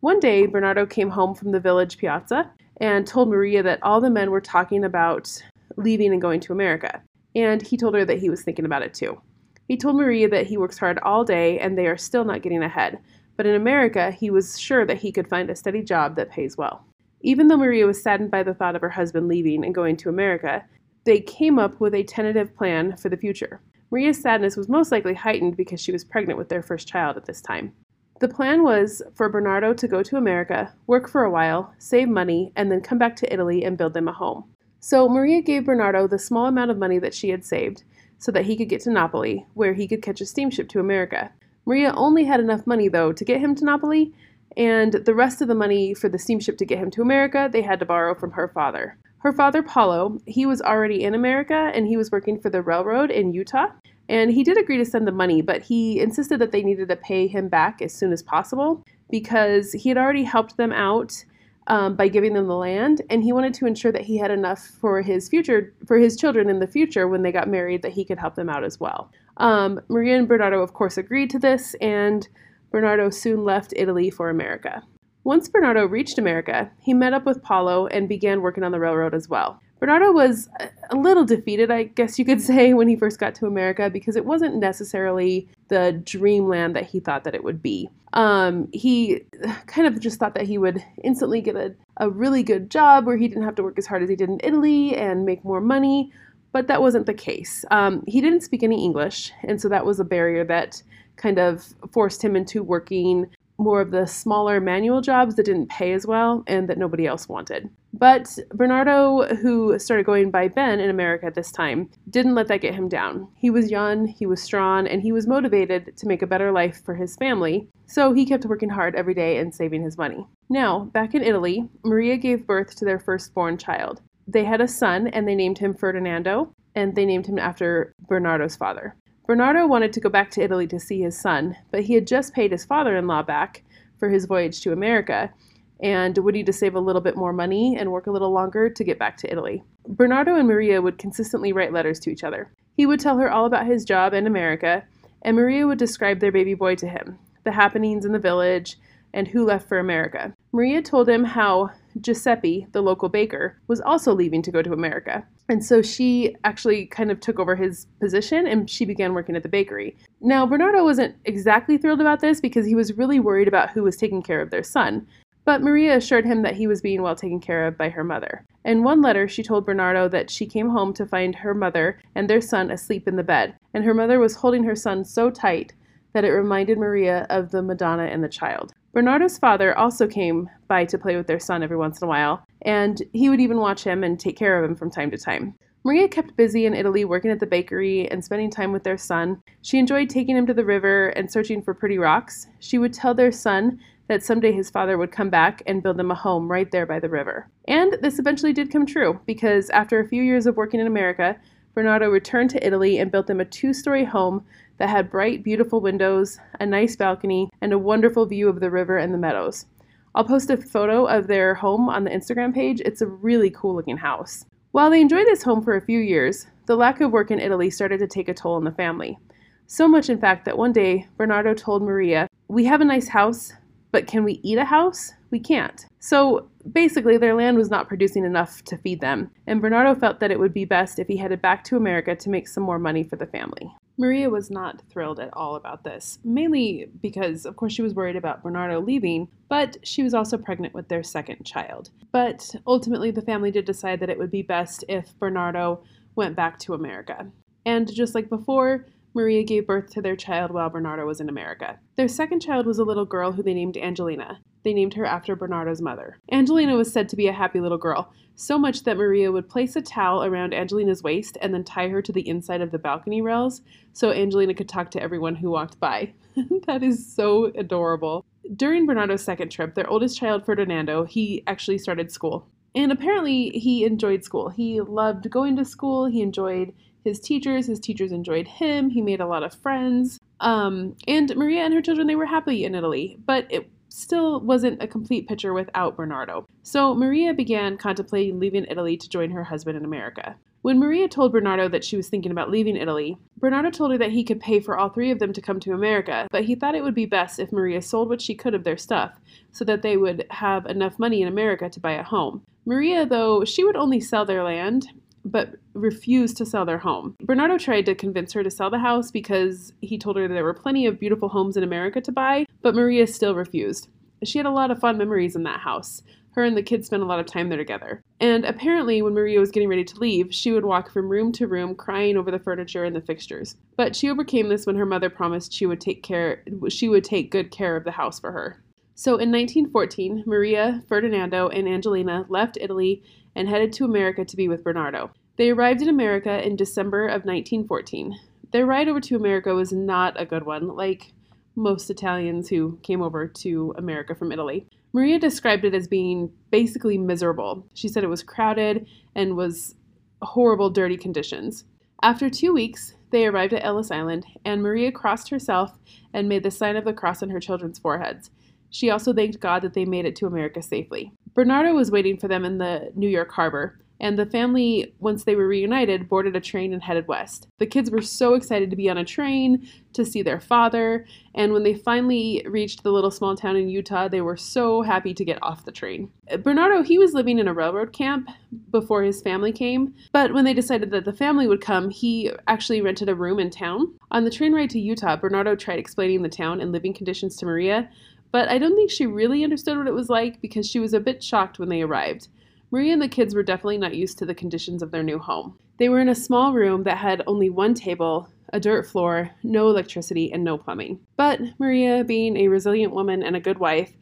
One 0.00 0.20
day, 0.20 0.46
Bernardo 0.46 0.86
came 0.86 1.10
home 1.10 1.34
from 1.34 1.50
the 1.50 1.60
village 1.60 1.98
piazza 1.98 2.50
and 2.80 3.06
told 3.06 3.28
Maria 3.28 3.62
that 3.62 3.82
all 3.82 4.00
the 4.00 4.10
men 4.10 4.30
were 4.30 4.40
talking 4.40 4.84
about 4.84 5.42
leaving 5.76 6.12
and 6.12 6.20
going 6.20 6.40
to 6.40 6.52
America, 6.52 7.02
and 7.34 7.62
he 7.62 7.76
told 7.76 7.94
her 7.94 8.04
that 8.04 8.18
he 8.18 8.30
was 8.30 8.42
thinking 8.42 8.66
about 8.66 8.82
it 8.82 8.94
too. 8.94 9.20
He 9.66 9.76
told 9.76 9.96
Maria 9.96 10.28
that 10.28 10.46
he 10.46 10.56
works 10.56 10.78
hard 10.78 10.98
all 10.98 11.24
day 11.24 11.58
and 11.58 11.78
they 11.78 11.86
are 11.86 11.96
still 11.96 12.24
not 12.24 12.42
getting 12.42 12.62
ahead, 12.62 12.98
but 13.36 13.46
in 13.46 13.54
America, 13.54 14.10
he 14.10 14.30
was 14.30 14.58
sure 14.58 14.84
that 14.86 14.98
he 14.98 15.12
could 15.12 15.28
find 15.28 15.50
a 15.50 15.56
steady 15.56 15.82
job 15.82 16.16
that 16.16 16.30
pays 16.30 16.56
well. 16.56 16.84
Even 17.22 17.48
though 17.48 17.56
Maria 17.56 17.86
was 17.86 18.02
saddened 18.02 18.30
by 18.30 18.42
the 18.42 18.54
thought 18.54 18.74
of 18.74 18.82
her 18.82 18.88
husband 18.88 19.28
leaving 19.28 19.64
and 19.64 19.74
going 19.74 19.96
to 19.98 20.08
America, 20.08 20.64
they 21.04 21.20
came 21.20 21.58
up 21.58 21.80
with 21.80 21.94
a 21.94 22.04
tentative 22.04 22.54
plan 22.56 22.96
for 22.96 23.08
the 23.08 23.16
future. 23.16 23.60
Maria's 23.90 24.20
sadness 24.20 24.56
was 24.56 24.68
most 24.68 24.92
likely 24.92 25.14
heightened 25.14 25.56
because 25.56 25.80
she 25.80 25.92
was 25.92 26.04
pregnant 26.04 26.38
with 26.38 26.48
their 26.48 26.62
first 26.62 26.86
child 26.86 27.16
at 27.16 27.24
this 27.24 27.40
time. 27.40 27.72
The 28.20 28.28
plan 28.28 28.62
was 28.62 29.02
for 29.14 29.28
Bernardo 29.28 29.72
to 29.72 29.88
go 29.88 30.02
to 30.02 30.16
America, 30.16 30.72
work 30.86 31.08
for 31.08 31.24
a 31.24 31.30
while, 31.30 31.72
save 31.78 32.08
money, 32.08 32.52
and 32.54 32.70
then 32.70 32.82
come 32.82 32.98
back 32.98 33.16
to 33.16 33.32
Italy 33.32 33.64
and 33.64 33.78
build 33.78 33.94
them 33.94 34.08
a 34.08 34.12
home. 34.12 34.44
So 34.78 35.08
Maria 35.08 35.40
gave 35.40 35.64
Bernardo 35.64 36.06
the 36.06 36.18
small 36.18 36.46
amount 36.46 36.70
of 36.70 36.78
money 36.78 36.98
that 36.98 37.14
she 37.14 37.30
had 37.30 37.44
saved 37.44 37.82
so 38.18 38.30
that 38.32 38.44
he 38.44 38.56
could 38.56 38.68
get 38.68 38.82
to 38.82 38.90
Napoli, 38.90 39.46
where 39.54 39.72
he 39.72 39.88
could 39.88 40.02
catch 40.02 40.20
a 40.20 40.26
steamship 40.26 40.68
to 40.68 40.80
America. 40.80 41.32
Maria 41.66 41.92
only 41.94 42.24
had 42.24 42.40
enough 42.40 42.66
money, 42.66 42.88
though, 42.88 43.12
to 43.12 43.24
get 43.24 43.40
him 43.40 43.54
to 43.54 43.64
Napoli, 43.64 44.12
and 44.56 44.92
the 44.92 45.14
rest 45.14 45.40
of 45.40 45.48
the 45.48 45.54
money 45.54 45.94
for 45.94 46.08
the 46.08 46.18
steamship 46.18 46.56
to 46.58 46.66
get 46.66 46.78
him 46.78 46.90
to 46.90 47.02
America 47.02 47.48
they 47.52 47.62
had 47.62 47.78
to 47.78 47.86
borrow 47.86 48.14
from 48.14 48.32
her 48.32 48.48
father. 48.48 48.98
Her 49.18 49.32
father, 49.32 49.62
Paulo, 49.62 50.18
he 50.26 50.46
was 50.46 50.62
already 50.62 51.04
in 51.04 51.14
America 51.14 51.70
and 51.74 51.86
he 51.86 51.96
was 51.96 52.10
working 52.10 52.40
for 52.40 52.48
the 52.48 52.62
railroad 52.62 53.10
in 53.10 53.34
Utah. 53.34 53.66
And 54.08 54.32
he 54.32 54.42
did 54.42 54.58
agree 54.58 54.78
to 54.78 54.84
send 54.84 55.06
the 55.06 55.12
money, 55.12 55.40
but 55.42 55.62
he 55.62 56.00
insisted 56.00 56.40
that 56.40 56.52
they 56.52 56.62
needed 56.62 56.88
to 56.88 56.96
pay 56.96 57.28
him 57.28 57.48
back 57.48 57.80
as 57.80 57.94
soon 57.94 58.12
as 58.12 58.22
possible 58.22 58.84
because 59.10 59.72
he 59.72 59.88
had 59.88 59.98
already 59.98 60.24
helped 60.24 60.56
them 60.56 60.72
out 60.72 61.24
um, 61.66 61.94
by 61.94 62.08
giving 62.08 62.32
them 62.34 62.48
the 62.48 62.56
land, 62.56 63.02
and 63.10 63.22
he 63.22 63.32
wanted 63.32 63.54
to 63.54 63.66
ensure 63.66 63.92
that 63.92 64.02
he 64.02 64.16
had 64.16 64.32
enough 64.32 64.58
for 64.80 65.02
his 65.02 65.28
future, 65.28 65.72
for 65.86 65.98
his 65.98 66.16
children 66.16 66.50
in 66.50 66.58
the 66.58 66.66
future 66.66 67.06
when 67.06 67.22
they 67.22 67.30
got 67.30 67.48
married, 67.48 67.82
that 67.82 67.92
he 67.92 68.04
could 68.04 68.18
help 68.18 68.34
them 68.34 68.48
out 68.48 68.64
as 68.64 68.80
well. 68.80 69.12
Um, 69.36 69.80
Maria 69.88 70.18
and 70.18 70.28
Bernardo, 70.28 70.62
of 70.62 70.72
course, 70.72 70.96
agreed 70.98 71.30
to 71.30 71.38
this, 71.38 71.74
and 71.80 72.28
Bernardo 72.70 73.10
soon 73.10 73.44
left 73.44 73.72
Italy 73.76 74.10
for 74.10 74.30
America. 74.30 74.82
Once 75.24 75.48
Bernardo 75.48 75.86
reached 75.86 76.18
America, 76.18 76.70
he 76.80 76.94
met 76.94 77.12
up 77.12 77.26
with 77.26 77.42
Paolo 77.42 77.86
and 77.88 78.08
began 78.08 78.40
working 78.40 78.64
on 78.64 78.72
the 78.72 78.80
railroad 78.80 79.14
as 79.14 79.28
well. 79.28 79.60
Bernardo 79.78 80.12
was 80.12 80.48
a 80.90 80.96
little 80.96 81.24
defeated, 81.24 81.70
I 81.70 81.84
guess 81.84 82.18
you 82.18 82.24
could 82.24 82.40
say, 82.50 82.74
when 82.74 82.88
he 82.88 82.96
first 82.96 83.18
got 83.18 83.34
to 83.36 83.46
America 83.46 83.90
because 83.90 84.16
it 84.16 84.24
wasn't 84.24 84.56
necessarily 84.56 85.48
the 85.68 86.00
dreamland 86.04 86.76
that 86.76 86.86
he 86.86 87.00
thought 87.00 87.24
that 87.24 87.34
it 87.34 87.42
would 87.42 87.62
be. 87.62 87.88
Um, 88.12 88.68
he 88.72 89.22
kind 89.66 89.86
of 89.86 90.00
just 90.00 90.18
thought 90.18 90.34
that 90.34 90.46
he 90.46 90.58
would 90.58 90.84
instantly 91.04 91.40
get 91.40 91.56
a, 91.56 91.74
a 91.98 92.10
really 92.10 92.42
good 92.42 92.70
job 92.70 93.06
where 93.06 93.16
he 93.16 93.28
didn't 93.28 93.44
have 93.44 93.54
to 93.54 93.62
work 93.62 93.78
as 93.78 93.86
hard 93.86 94.02
as 94.02 94.08
he 94.08 94.16
did 94.16 94.28
in 94.28 94.40
Italy 94.42 94.96
and 94.96 95.24
make 95.24 95.44
more 95.44 95.60
money, 95.60 96.12
but 96.52 96.66
that 96.68 96.82
wasn't 96.82 97.06
the 97.06 97.14
case. 97.14 97.64
Um, 97.70 98.02
he 98.06 98.20
didn't 98.20 98.42
speak 98.42 98.62
any 98.62 98.84
English, 98.84 99.32
and 99.42 99.60
so 99.60 99.68
that 99.68 99.86
was 99.86 100.00
a 100.00 100.04
barrier 100.04 100.44
that 100.44 100.82
kind 101.16 101.38
of 101.38 101.74
forced 101.92 102.22
him 102.22 102.34
into 102.34 102.62
working 102.62 103.26
more 103.60 103.82
of 103.82 103.90
the 103.90 104.06
smaller 104.06 104.58
manual 104.58 105.02
jobs 105.02 105.34
that 105.36 105.44
didn't 105.44 105.68
pay 105.68 105.92
as 105.92 106.06
well 106.06 106.42
and 106.46 106.68
that 106.68 106.78
nobody 106.78 107.06
else 107.06 107.28
wanted. 107.28 107.68
But 107.92 108.38
Bernardo, 108.54 109.34
who 109.36 109.78
started 109.78 110.06
going 110.06 110.30
by 110.30 110.48
Ben 110.48 110.80
in 110.80 110.88
America 110.88 111.26
at 111.26 111.34
this 111.34 111.52
time, 111.52 111.90
didn't 112.08 112.34
let 112.34 112.48
that 112.48 112.62
get 112.62 112.74
him 112.74 112.88
down. 112.88 113.28
He 113.36 113.50
was 113.50 113.70
young, 113.70 114.06
he 114.06 114.24
was 114.24 114.42
strong, 114.42 114.86
and 114.86 115.02
he 115.02 115.12
was 115.12 115.26
motivated 115.26 115.96
to 115.98 116.06
make 116.06 116.22
a 116.22 116.26
better 116.26 116.50
life 116.52 116.82
for 116.82 116.94
his 116.94 117.16
family, 117.16 117.68
so 117.86 118.14
he 118.14 118.24
kept 118.24 118.46
working 118.46 118.70
hard 118.70 118.94
every 118.94 119.14
day 119.14 119.36
and 119.36 119.54
saving 119.54 119.82
his 119.82 119.98
money. 119.98 120.26
Now, 120.48 120.84
back 120.84 121.14
in 121.14 121.22
Italy, 121.22 121.68
Maria 121.84 122.16
gave 122.16 122.46
birth 122.46 122.76
to 122.76 122.84
their 122.84 122.98
firstborn 122.98 123.58
child. 123.58 124.00
They 124.32 124.44
had 124.44 124.60
a 124.60 124.68
son 124.68 125.08
and 125.08 125.26
they 125.26 125.34
named 125.34 125.58
him 125.58 125.74
Ferdinando, 125.74 126.54
and 126.76 126.94
they 126.94 127.04
named 127.04 127.26
him 127.26 127.38
after 127.38 127.92
Bernardo's 128.06 128.54
father. 128.54 128.94
Bernardo 129.26 129.66
wanted 129.66 129.92
to 129.92 130.00
go 130.00 130.08
back 130.08 130.30
to 130.32 130.40
Italy 130.40 130.68
to 130.68 130.78
see 130.78 131.00
his 131.00 131.20
son, 131.20 131.56
but 131.72 131.82
he 131.82 131.94
had 131.94 132.06
just 132.06 132.32
paid 132.32 132.52
his 132.52 132.64
father 132.64 132.96
in 132.96 133.08
law 133.08 133.22
back 133.22 133.64
for 133.98 134.08
his 134.08 134.26
voyage 134.26 134.60
to 134.60 134.72
America 134.72 135.32
and 135.80 136.16
would 136.18 136.34
need 136.34 136.46
to 136.46 136.52
save 136.52 136.76
a 136.76 136.80
little 136.80 137.00
bit 137.00 137.16
more 137.16 137.32
money 137.32 137.76
and 137.76 137.90
work 137.90 138.06
a 138.06 138.10
little 138.12 138.30
longer 138.30 138.70
to 138.70 138.84
get 138.84 139.00
back 139.00 139.16
to 139.16 139.30
Italy. 139.32 139.64
Bernardo 139.88 140.36
and 140.36 140.46
Maria 140.46 140.80
would 140.80 140.98
consistently 140.98 141.52
write 141.52 141.72
letters 141.72 141.98
to 142.00 142.10
each 142.10 142.22
other. 142.22 142.52
He 142.76 142.86
would 142.86 143.00
tell 143.00 143.18
her 143.18 143.30
all 143.30 143.46
about 143.46 143.66
his 143.66 143.84
job 143.84 144.14
in 144.14 144.28
America, 144.28 144.84
and 145.22 145.34
Maria 145.34 145.66
would 145.66 145.78
describe 145.78 146.20
their 146.20 146.30
baby 146.30 146.54
boy 146.54 146.76
to 146.76 146.86
him, 146.86 147.18
the 147.42 147.52
happenings 147.52 148.04
in 148.04 148.12
the 148.12 148.18
village, 148.20 148.78
and 149.12 149.26
who 149.26 149.44
left 149.44 149.68
for 149.68 149.80
America. 149.80 150.32
Maria 150.52 150.82
told 150.82 151.08
him 151.08 151.24
how 151.24 151.70
Giuseppe, 152.00 152.66
the 152.72 152.82
local 152.82 153.08
baker, 153.08 153.58
was 153.66 153.80
also 153.80 154.14
leaving 154.14 154.42
to 154.42 154.50
go 154.50 154.62
to 154.62 154.72
America. 154.72 155.26
And 155.48 155.64
so 155.64 155.82
she 155.82 156.36
actually 156.44 156.86
kind 156.86 157.10
of 157.10 157.20
took 157.20 157.38
over 157.38 157.56
his 157.56 157.86
position 158.00 158.46
and 158.46 158.68
she 158.68 158.84
began 158.84 159.14
working 159.14 159.36
at 159.36 159.42
the 159.42 159.48
bakery. 159.48 159.96
Now, 160.20 160.46
Bernardo 160.46 160.84
wasn't 160.84 161.16
exactly 161.24 161.76
thrilled 161.78 162.00
about 162.00 162.20
this 162.20 162.40
because 162.40 162.66
he 162.66 162.74
was 162.74 162.96
really 162.96 163.20
worried 163.20 163.48
about 163.48 163.70
who 163.70 163.82
was 163.82 163.96
taking 163.96 164.22
care 164.22 164.40
of 164.40 164.50
their 164.50 164.62
son. 164.62 165.06
But 165.44 165.62
Maria 165.62 165.96
assured 165.96 166.26
him 166.26 166.42
that 166.42 166.54
he 166.54 166.66
was 166.66 166.82
being 166.82 167.02
well 167.02 167.16
taken 167.16 167.40
care 167.40 167.66
of 167.66 167.76
by 167.76 167.88
her 167.88 168.04
mother. 168.04 168.44
In 168.64 168.84
one 168.84 169.00
letter, 169.00 169.26
she 169.26 169.42
told 169.42 169.66
Bernardo 169.66 170.06
that 170.08 170.30
she 170.30 170.46
came 170.46 170.68
home 170.68 170.92
to 170.94 171.06
find 171.06 171.34
her 171.34 171.54
mother 171.54 171.98
and 172.14 172.28
their 172.28 172.42
son 172.42 172.70
asleep 172.70 173.08
in 173.08 173.16
the 173.16 173.24
bed, 173.24 173.54
and 173.72 173.84
her 173.84 173.94
mother 173.94 174.20
was 174.20 174.36
holding 174.36 174.64
her 174.64 174.76
son 174.76 175.04
so 175.04 175.30
tight 175.30 175.72
that 176.12 176.24
it 176.24 176.30
reminded 176.32 176.78
Maria 176.78 177.26
of 177.30 177.50
the 177.50 177.62
Madonna 177.62 178.04
and 178.04 178.22
the 178.22 178.28
child. 178.28 178.74
Bernardo's 178.92 179.38
father 179.38 179.76
also 179.78 180.08
came 180.08 180.50
by 180.66 180.84
to 180.84 180.98
play 180.98 181.16
with 181.16 181.28
their 181.28 181.38
son 181.38 181.62
every 181.62 181.76
once 181.76 182.00
in 182.00 182.06
a 182.06 182.08
while, 182.08 182.44
and 182.62 183.00
he 183.12 183.28
would 183.28 183.40
even 183.40 183.58
watch 183.58 183.84
him 183.84 184.02
and 184.02 184.18
take 184.18 184.36
care 184.36 184.58
of 184.58 184.68
him 184.68 184.74
from 184.74 184.90
time 184.90 185.12
to 185.12 185.18
time. 185.18 185.54
Maria 185.84 186.08
kept 186.08 186.36
busy 186.36 186.66
in 186.66 186.74
Italy 186.74 187.04
working 187.04 187.30
at 187.30 187.38
the 187.38 187.46
bakery 187.46 188.10
and 188.10 188.22
spending 188.24 188.50
time 188.50 188.72
with 188.72 188.82
their 188.82 188.98
son. 188.98 189.40
She 189.62 189.78
enjoyed 189.78 190.10
taking 190.10 190.36
him 190.36 190.46
to 190.46 190.52
the 190.52 190.64
river 190.64 191.10
and 191.10 191.30
searching 191.30 191.62
for 191.62 191.72
pretty 191.72 191.98
rocks. 191.98 192.48
She 192.58 192.78
would 192.78 192.92
tell 192.92 193.14
their 193.14 193.32
son 193.32 193.78
that 194.08 194.24
someday 194.24 194.52
his 194.52 194.68
father 194.68 194.98
would 194.98 195.12
come 195.12 195.30
back 195.30 195.62
and 195.66 195.82
build 195.82 195.96
them 195.96 196.10
a 196.10 196.14
home 196.16 196.50
right 196.50 196.70
there 196.70 196.84
by 196.84 196.98
the 196.98 197.08
river. 197.08 197.48
And 197.68 197.96
this 198.02 198.18
eventually 198.18 198.52
did 198.52 198.72
come 198.72 198.84
true 198.84 199.20
because 199.24 199.70
after 199.70 200.00
a 200.00 200.08
few 200.08 200.22
years 200.22 200.46
of 200.46 200.56
working 200.56 200.80
in 200.80 200.88
America, 200.88 201.36
Bernardo 201.74 202.10
returned 202.10 202.50
to 202.50 202.66
Italy 202.66 202.98
and 202.98 203.12
built 203.12 203.28
them 203.28 203.40
a 203.40 203.44
two 203.44 203.72
story 203.72 204.04
home 204.04 204.44
that 204.80 204.88
had 204.88 205.10
bright, 205.10 205.44
beautiful 205.44 205.82
windows, 205.82 206.40
a 206.58 206.64
nice 206.64 206.96
balcony, 206.96 207.50
and 207.60 207.74
a 207.74 207.78
wonderful 207.78 208.24
view 208.24 208.48
of 208.48 208.60
the 208.60 208.70
river 208.70 208.96
and 208.96 209.12
the 209.12 209.18
meadows. 209.18 209.66
I'll 210.14 210.24
post 210.24 210.48
a 210.48 210.56
photo 210.56 211.04
of 211.04 211.26
their 211.26 211.54
home 211.54 211.90
on 211.90 212.04
the 212.04 212.10
Instagram 212.10 212.54
page. 212.54 212.80
It's 212.80 213.02
a 213.02 213.06
really 213.06 213.50
cool 213.50 213.74
looking 213.76 213.98
house. 213.98 214.46
While 214.72 214.88
they 214.88 215.02
enjoyed 215.02 215.26
this 215.26 215.42
home 215.42 215.62
for 215.62 215.76
a 215.76 215.84
few 215.84 215.98
years, 215.98 216.46
the 216.64 216.76
lack 216.76 217.02
of 217.02 217.12
work 217.12 217.30
in 217.30 217.38
Italy 217.38 217.68
started 217.68 217.98
to 217.98 218.06
take 218.06 218.30
a 218.30 218.34
toll 218.34 218.54
on 218.54 218.64
the 218.64 218.72
family. 218.72 219.18
So 219.66 219.86
much, 219.86 220.08
in 220.08 220.18
fact, 220.18 220.46
that 220.46 220.56
one 220.56 220.72
day 220.72 221.06
Bernardo 221.18 221.52
told 221.52 221.82
Maria, 221.82 222.26
We 222.48 222.64
have 222.64 222.80
a 222.80 222.84
nice 222.86 223.08
house, 223.08 223.52
but 223.92 224.06
can 224.06 224.24
we 224.24 224.40
eat 224.42 224.56
a 224.56 224.64
house? 224.64 225.12
we 225.30 225.38
can't. 225.38 225.86
So 226.00 226.48
basically, 226.72 227.16
their 227.16 227.34
land 227.34 227.56
was 227.56 227.70
not 227.70 227.88
producing 227.88 228.24
enough 228.24 228.62
to 228.64 228.76
feed 228.78 229.00
them, 229.00 229.30
and 229.46 229.60
Bernardo 229.60 229.94
felt 229.94 230.20
that 230.20 230.30
it 230.30 230.38
would 230.38 230.52
be 230.52 230.64
best 230.64 230.98
if 230.98 231.06
he 231.06 231.16
headed 231.16 231.40
back 231.40 231.64
to 231.64 231.76
America 231.76 232.16
to 232.16 232.30
make 232.30 232.48
some 232.48 232.62
more 232.62 232.78
money 232.78 233.04
for 233.04 233.16
the 233.16 233.26
family. 233.26 233.70
Maria 234.00 234.30
was 234.30 234.50
not 234.50 234.80
thrilled 234.88 235.20
at 235.20 235.28
all 235.34 235.56
about 235.56 235.84
this, 235.84 236.18
mainly 236.24 236.88
because, 237.02 237.44
of 237.44 237.56
course, 237.56 237.74
she 237.74 237.82
was 237.82 237.92
worried 237.92 238.16
about 238.16 238.42
Bernardo 238.42 238.80
leaving, 238.80 239.28
but 239.50 239.76
she 239.82 240.02
was 240.02 240.14
also 240.14 240.38
pregnant 240.38 240.72
with 240.72 240.88
their 240.88 241.02
second 241.02 241.44
child. 241.44 241.90
But 242.10 242.54
ultimately, 242.66 243.10
the 243.10 243.20
family 243.20 243.50
did 243.50 243.66
decide 243.66 244.00
that 244.00 244.08
it 244.08 244.18
would 244.18 244.30
be 244.30 244.40
best 244.40 244.86
if 244.88 245.18
Bernardo 245.18 245.82
went 246.16 246.34
back 246.34 246.58
to 246.60 246.72
America. 246.72 247.30
And 247.66 247.92
just 247.92 248.14
like 248.14 248.30
before, 248.30 248.86
Maria 249.12 249.42
gave 249.42 249.66
birth 249.66 249.90
to 249.90 250.02
their 250.02 250.16
child 250.16 250.50
while 250.50 250.70
Bernardo 250.70 251.06
was 251.06 251.20
in 251.20 251.28
America. 251.28 251.78
Their 251.96 252.08
second 252.08 252.40
child 252.40 252.66
was 252.66 252.78
a 252.78 252.84
little 252.84 253.04
girl 253.04 253.32
who 253.32 253.42
they 253.42 253.54
named 253.54 253.76
Angelina. 253.76 254.40
They 254.62 254.74
named 254.74 254.94
her 254.94 255.04
after 255.04 255.34
Bernardo's 255.34 255.80
mother. 255.80 256.18
Angelina 256.30 256.76
was 256.76 256.92
said 256.92 257.08
to 257.08 257.16
be 257.16 257.26
a 257.26 257.32
happy 257.32 257.60
little 257.60 257.78
girl, 257.78 258.12
so 258.34 258.58
much 258.58 258.84
that 258.84 258.96
Maria 258.96 259.32
would 259.32 259.48
place 259.48 259.76
a 259.76 259.82
towel 259.82 260.24
around 260.24 260.54
Angelina's 260.54 261.02
waist 261.02 261.36
and 261.40 261.52
then 261.52 261.64
tie 261.64 261.88
her 261.88 262.00
to 262.02 262.12
the 262.12 262.26
inside 262.28 262.60
of 262.60 262.70
the 262.70 262.78
balcony 262.78 263.20
rails 263.20 263.62
so 263.92 264.12
Angelina 264.12 264.54
could 264.54 264.68
talk 264.68 264.90
to 264.92 265.02
everyone 265.02 265.34
who 265.34 265.50
walked 265.50 265.80
by. 265.80 266.12
that 266.66 266.82
is 266.82 267.12
so 267.12 267.46
adorable. 267.56 268.24
During 268.56 268.86
Bernardo's 268.86 269.24
second 269.24 269.50
trip, 269.50 269.74
their 269.74 269.88
oldest 269.88 270.18
child, 270.18 270.44
Ferdinando, 270.44 271.04
he 271.04 271.42
actually 271.46 271.78
started 271.78 272.10
school. 272.10 272.46
And 272.74 272.92
apparently, 272.92 273.50
he 273.50 273.84
enjoyed 273.84 274.24
school. 274.24 274.48
He 274.48 274.80
loved 274.80 275.28
going 275.28 275.56
to 275.56 275.64
school, 275.64 276.06
he 276.06 276.22
enjoyed 276.22 276.72
his 277.04 277.20
teachers, 277.20 277.66
his 277.66 277.80
teachers 277.80 278.12
enjoyed 278.12 278.46
him, 278.46 278.90
he 278.90 279.02
made 279.02 279.20
a 279.20 279.26
lot 279.26 279.42
of 279.42 279.54
friends. 279.54 280.18
Um, 280.40 280.96
and 281.06 281.34
Maria 281.36 281.62
and 281.62 281.74
her 281.74 281.82
children, 281.82 282.06
they 282.06 282.16
were 282.16 282.26
happy 282.26 282.64
in 282.64 282.74
Italy, 282.74 283.18
but 283.26 283.46
it 283.50 283.70
still 283.88 284.40
wasn't 284.40 284.82
a 284.82 284.86
complete 284.86 285.28
picture 285.28 285.52
without 285.52 285.96
Bernardo. 285.96 286.46
So 286.62 286.94
Maria 286.94 287.34
began 287.34 287.76
contemplating 287.76 288.38
leaving 288.38 288.66
Italy 288.66 288.96
to 288.96 289.08
join 289.08 289.30
her 289.30 289.44
husband 289.44 289.76
in 289.76 289.84
America. 289.84 290.36
When 290.62 290.78
Maria 290.78 291.08
told 291.08 291.32
Bernardo 291.32 291.68
that 291.68 291.84
she 291.84 291.96
was 291.96 292.08
thinking 292.08 292.30
about 292.30 292.50
leaving 292.50 292.76
Italy, 292.76 293.16
Bernardo 293.38 293.70
told 293.70 293.92
her 293.92 293.98
that 293.98 294.10
he 294.10 294.22
could 294.22 294.40
pay 294.40 294.60
for 294.60 294.76
all 294.76 294.90
three 294.90 295.10
of 295.10 295.18
them 295.18 295.32
to 295.32 295.40
come 295.40 295.58
to 295.60 295.72
America, 295.72 296.28
but 296.30 296.44
he 296.44 296.54
thought 296.54 296.74
it 296.74 296.82
would 296.82 296.94
be 296.94 297.06
best 297.06 297.38
if 297.38 297.50
Maria 297.50 297.80
sold 297.80 298.10
what 298.10 298.20
she 298.20 298.34
could 298.34 298.54
of 298.54 298.62
their 298.62 298.76
stuff 298.76 299.18
so 299.52 299.64
that 299.64 299.80
they 299.80 299.96
would 299.96 300.26
have 300.30 300.66
enough 300.66 300.98
money 300.98 301.22
in 301.22 301.28
America 301.28 301.70
to 301.70 301.80
buy 301.80 301.92
a 301.92 302.02
home. 302.02 302.42
Maria, 302.66 303.06
though, 303.06 303.42
she 303.42 303.64
would 303.64 303.74
only 303.74 304.00
sell 304.00 304.26
their 304.26 304.44
land 304.44 304.88
but 305.24 305.56
refused 305.74 306.36
to 306.38 306.46
sell 306.46 306.64
their 306.64 306.78
home. 306.78 307.14
Bernardo 307.22 307.58
tried 307.58 307.86
to 307.86 307.94
convince 307.94 308.32
her 308.32 308.42
to 308.42 308.50
sell 308.50 308.70
the 308.70 308.78
house 308.78 309.10
because 309.10 309.72
he 309.80 309.98
told 309.98 310.16
her 310.16 310.26
there 310.26 310.44
were 310.44 310.54
plenty 310.54 310.86
of 310.86 311.00
beautiful 311.00 311.28
homes 311.28 311.56
in 311.56 311.62
America 311.62 312.00
to 312.00 312.12
buy, 312.12 312.46
but 312.62 312.74
Maria 312.74 313.06
still 313.06 313.34
refused. 313.34 313.88
She 314.24 314.38
had 314.38 314.46
a 314.46 314.50
lot 314.50 314.70
of 314.70 314.78
fond 314.78 314.98
memories 314.98 315.36
in 315.36 315.44
that 315.44 315.60
house. 315.60 316.02
Her 316.32 316.44
and 316.44 316.56
the 316.56 316.62
kids 316.62 316.86
spent 316.86 317.02
a 317.02 317.06
lot 317.06 317.18
of 317.18 317.26
time 317.26 317.48
there 317.48 317.58
together. 317.58 318.02
And 318.20 318.44
apparently, 318.44 319.02
when 319.02 319.14
Maria 319.14 319.40
was 319.40 319.50
getting 319.50 319.68
ready 319.68 319.82
to 319.84 319.98
leave, 319.98 320.32
she 320.32 320.52
would 320.52 320.64
walk 320.64 320.90
from 320.90 321.08
room 321.08 321.32
to 321.32 321.48
room 321.48 321.74
crying 321.74 322.16
over 322.16 322.30
the 322.30 322.38
furniture 322.38 322.84
and 322.84 322.94
the 322.94 323.00
fixtures. 323.00 323.56
But 323.76 323.96
she 323.96 324.08
overcame 324.08 324.48
this 324.48 324.64
when 324.64 324.76
her 324.76 324.86
mother 324.86 325.10
promised 325.10 325.52
she 325.52 325.66
would 325.66 325.80
take 325.80 326.02
care 326.02 326.44
she 326.68 326.88
would 326.88 327.02
take 327.02 327.32
good 327.32 327.50
care 327.50 327.76
of 327.76 327.84
the 327.84 327.90
house 327.90 328.20
for 328.20 328.30
her. 328.30 328.62
So 328.94 329.12
in 329.12 329.32
1914, 329.32 330.24
Maria, 330.26 330.82
Ferdinando, 330.86 331.48
and 331.48 331.66
Angelina 331.66 332.26
left 332.28 332.58
Italy 332.60 333.02
and 333.34 333.48
headed 333.48 333.72
to 333.74 333.84
America 333.84 334.24
to 334.24 334.36
be 334.36 334.48
with 334.48 334.64
Bernardo. 334.64 335.10
They 335.36 335.50
arrived 335.50 335.82
in 335.82 335.88
America 335.88 336.46
in 336.46 336.56
December 336.56 337.06
of 337.06 337.24
1914. 337.24 338.14
Their 338.52 338.66
ride 338.66 338.88
over 338.88 339.00
to 339.00 339.16
America 339.16 339.54
was 339.54 339.72
not 339.72 340.20
a 340.20 340.26
good 340.26 340.44
one, 340.44 340.68
like 340.68 341.12
most 341.56 341.90
Italians 341.90 342.48
who 342.48 342.78
came 342.82 343.02
over 343.02 343.26
to 343.26 343.74
America 343.78 344.14
from 344.14 344.32
Italy. 344.32 344.66
Maria 344.92 345.18
described 345.18 345.64
it 345.64 345.74
as 345.74 345.86
being 345.86 346.30
basically 346.50 346.98
miserable. 346.98 347.64
She 347.74 347.88
said 347.88 348.02
it 348.02 348.08
was 348.08 348.22
crowded 348.22 348.86
and 349.14 349.36
was 349.36 349.76
horrible, 350.22 350.70
dirty 350.70 350.96
conditions. 350.96 351.64
After 352.02 352.28
two 352.28 352.52
weeks, 352.52 352.94
they 353.10 353.26
arrived 353.26 353.52
at 353.52 353.64
Ellis 353.64 353.90
Island, 353.90 354.24
and 354.44 354.62
Maria 354.62 354.90
crossed 354.90 355.30
herself 355.30 355.78
and 356.12 356.28
made 356.28 356.42
the 356.42 356.50
sign 356.50 356.76
of 356.76 356.84
the 356.84 356.92
cross 356.92 357.22
on 357.22 357.30
her 357.30 357.40
children's 357.40 357.78
foreheads. 357.78 358.30
She 358.70 358.90
also 358.90 359.12
thanked 359.12 359.40
God 359.40 359.62
that 359.62 359.74
they 359.74 359.84
made 359.84 360.06
it 360.06 360.16
to 360.16 360.26
America 360.26 360.62
safely. 360.62 361.12
Bernardo 361.34 361.74
was 361.74 361.90
waiting 361.90 362.16
for 362.16 362.28
them 362.28 362.44
in 362.44 362.58
the 362.58 362.92
New 362.94 363.08
York 363.08 363.30
harbor, 363.30 363.78
and 364.00 364.18
the 364.18 364.26
family, 364.26 364.94
once 364.98 365.24
they 365.24 365.36
were 365.36 365.46
reunited, 365.46 366.08
boarded 366.08 366.34
a 366.34 366.40
train 366.40 366.72
and 366.72 366.82
headed 366.82 367.06
west. 367.06 367.48
The 367.58 367.66
kids 367.66 367.90
were 367.90 368.00
so 368.00 368.32
excited 368.32 368.70
to 368.70 368.76
be 368.76 368.88
on 368.88 368.96
a 368.96 369.04
train, 369.04 369.68
to 369.92 370.04
see 370.06 370.22
their 370.22 370.40
father, 370.40 371.04
and 371.34 371.52
when 371.52 371.64
they 371.64 371.74
finally 371.74 372.42
reached 372.46 372.82
the 372.82 372.92
little 372.92 373.10
small 373.10 373.36
town 373.36 373.56
in 373.56 373.68
Utah, 373.68 374.08
they 374.08 374.20
were 374.20 374.36
so 374.36 374.82
happy 374.82 375.12
to 375.12 375.24
get 375.24 375.38
off 375.42 375.64
the 375.64 375.72
train. 375.72 376.10
Bernardo, 376.42 376.82
he 376.82 376.96
was 376.96 377.12
living 377.12 377.38
in 377.38 377.48
a 377.48 377.52
railroad 377.52 377.92
camp 377.92 378.30
before 378.70 379.02
his 379.02 379.20
family 379.20 379.52
came, 379.52 379.94
but 380.12 380.32
when 380.32 380.44
they 380.44 380.54
decided 380.54 380.90
that 380.92 381.04
the 381.04 381.12
family 381.12 381.46
would 381.46 381.60
come, 381.60 381.90
he 381.90 382.30
actually 382.46 382.80
rented 382.80 383.08
a 383.08 383.14
room 383.14 383.38
in 383.38 383.50
town. 383.50 383.92
On 384.12 384.24
the 384.24 384.30
train 384.30 384.52
ride 384.52 384.70
to 384.70 384.80
Utah, 384.80 385.16
Bernardo 385.16 385.54
tried 385.54 385.78
explaining 385.78 386.22
the 386.22 386.28
town 386.28 386.60
and 386.60 386.72
living 386.72 386.94
conditions 386.94 387.36
to 387.36 387.46
Maria, 387.46 387.90
but 388.32 388.48
I 388.48 388.58
don't 388.58 388.76
think 388.76 388.90
she 388.90 389.06
really 389.06 389.44
understood 389.44 389.78
what 389.78 389.88
it 389.88 389.94
was 389.94 390.08
like 390.08 390.40
because 390.40 390.68
she 390.68 390.78
was 390.78 390.92
a 390.92 391.00
bit 391.00 391.22
shocked 391.22 391.58
when 391.58 391.68
they 391.68 391.82
arrived. 391.82 392.28
Maria 392.70 392.92
and 392.92 393.02
the 393.02 393.08
kids 393.08 393.34
were 393.34 393.42
definitely 393.42 393.78
not 393.78 393.96
used 393.96 394.18
to 394.18 394.26
the 394.26 394.34
conditions 394.34 394.82
of 394.82 394.90
their 394.90 395.02
new 395.02 395.18
home. 395.18 395.58
They 395.78 395.88
were 395.88 395.98
in 395.98 396.08
a 396.08 396.14
small 396.14 396.52
room 396.52 396.84
that 396.84 396.98
had 396.98 397.22
only 397.26 397.50
one 397.50 397.74
table, 397.74 398.28
a 398.52 398.60
dirt 398.60 398.86
floor, 398.86 399.30
no 399.42 399.68
electricity, 399.68 400.32
and 400.32 400.44
no 400.44 400.56
plumbing. 400.56 401.00
But 401.16 401.40
Maria, 401.58 402.04
being 402.04 402.36
a 402.36 402.48
resilient 402.48 402.92
woman 402.92 403.22
and 403.22 403.34
a 403.34 403.40
good 403.40 403.58
wife, 403.58 403.92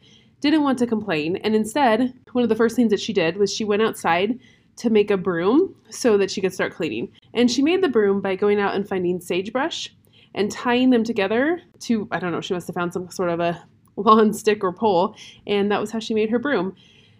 didn't 0.41 0.63
want 0.63 0.77
to 0.79 0.87
complain, 0.87 1.37
and 1.37 1.55
instead, 1.55 2.13
one 2.31 2.43
of 2.43 2.49
the 2.49 2.55
first 2.55 2.75
things 2.75 2.91
that 2.91 2.99
she 2.99 3.11
did 3.11 3.37
was 3.37 3.53
she 3.53 3.65
went 3.65 3.81
outside 3.81 4.39
to 4.77 4.89
make 4.89 5.11
a 5.11 5.17
broom 5.17 5.75
so 5.89 6.17
that 6.17 6.31
she 6.31 6.39
could 6.39 6.53
start 6.53 6.73
cleaning. 6.73 7.11
And 7.33 7.51
she 7.51 7.61
made 7.61 7.81
the 7.83 7.89
broom 7.89 8.21
by 8.21 8.35
going 8.35 8.59
out 8.59 8.75
and 8.75 8.87
finding 8.87 9.19
sagebrush 9.19 9.93
and 10.35 10.49
tying 10.49 10.89
them 10.89 11.03
together 11.03 11.61
to, 11.81 12.07
I 12.11 12.19
don't 12.19 12.31
know, 12.31 12.39
she 12.39 12.53
must 12.53 12.67
have 12.67 12.75
found 12.75 12.93
some 12.93 13.09
sort 13.09 13.29
of 13.29 13.39
a 13.39 13.61
lawn 13.99 14.33
stick 14.33 14.63
or 14.63 14.73
pole, 14.73 15.15
and 15.45 15.71
that 15.71 15.79
was 15.79 15.91
how 15.91 15.99
she 15.99 16.13
made 16.13 16.29
her 16.29 16.39
broom. 16.39 16.75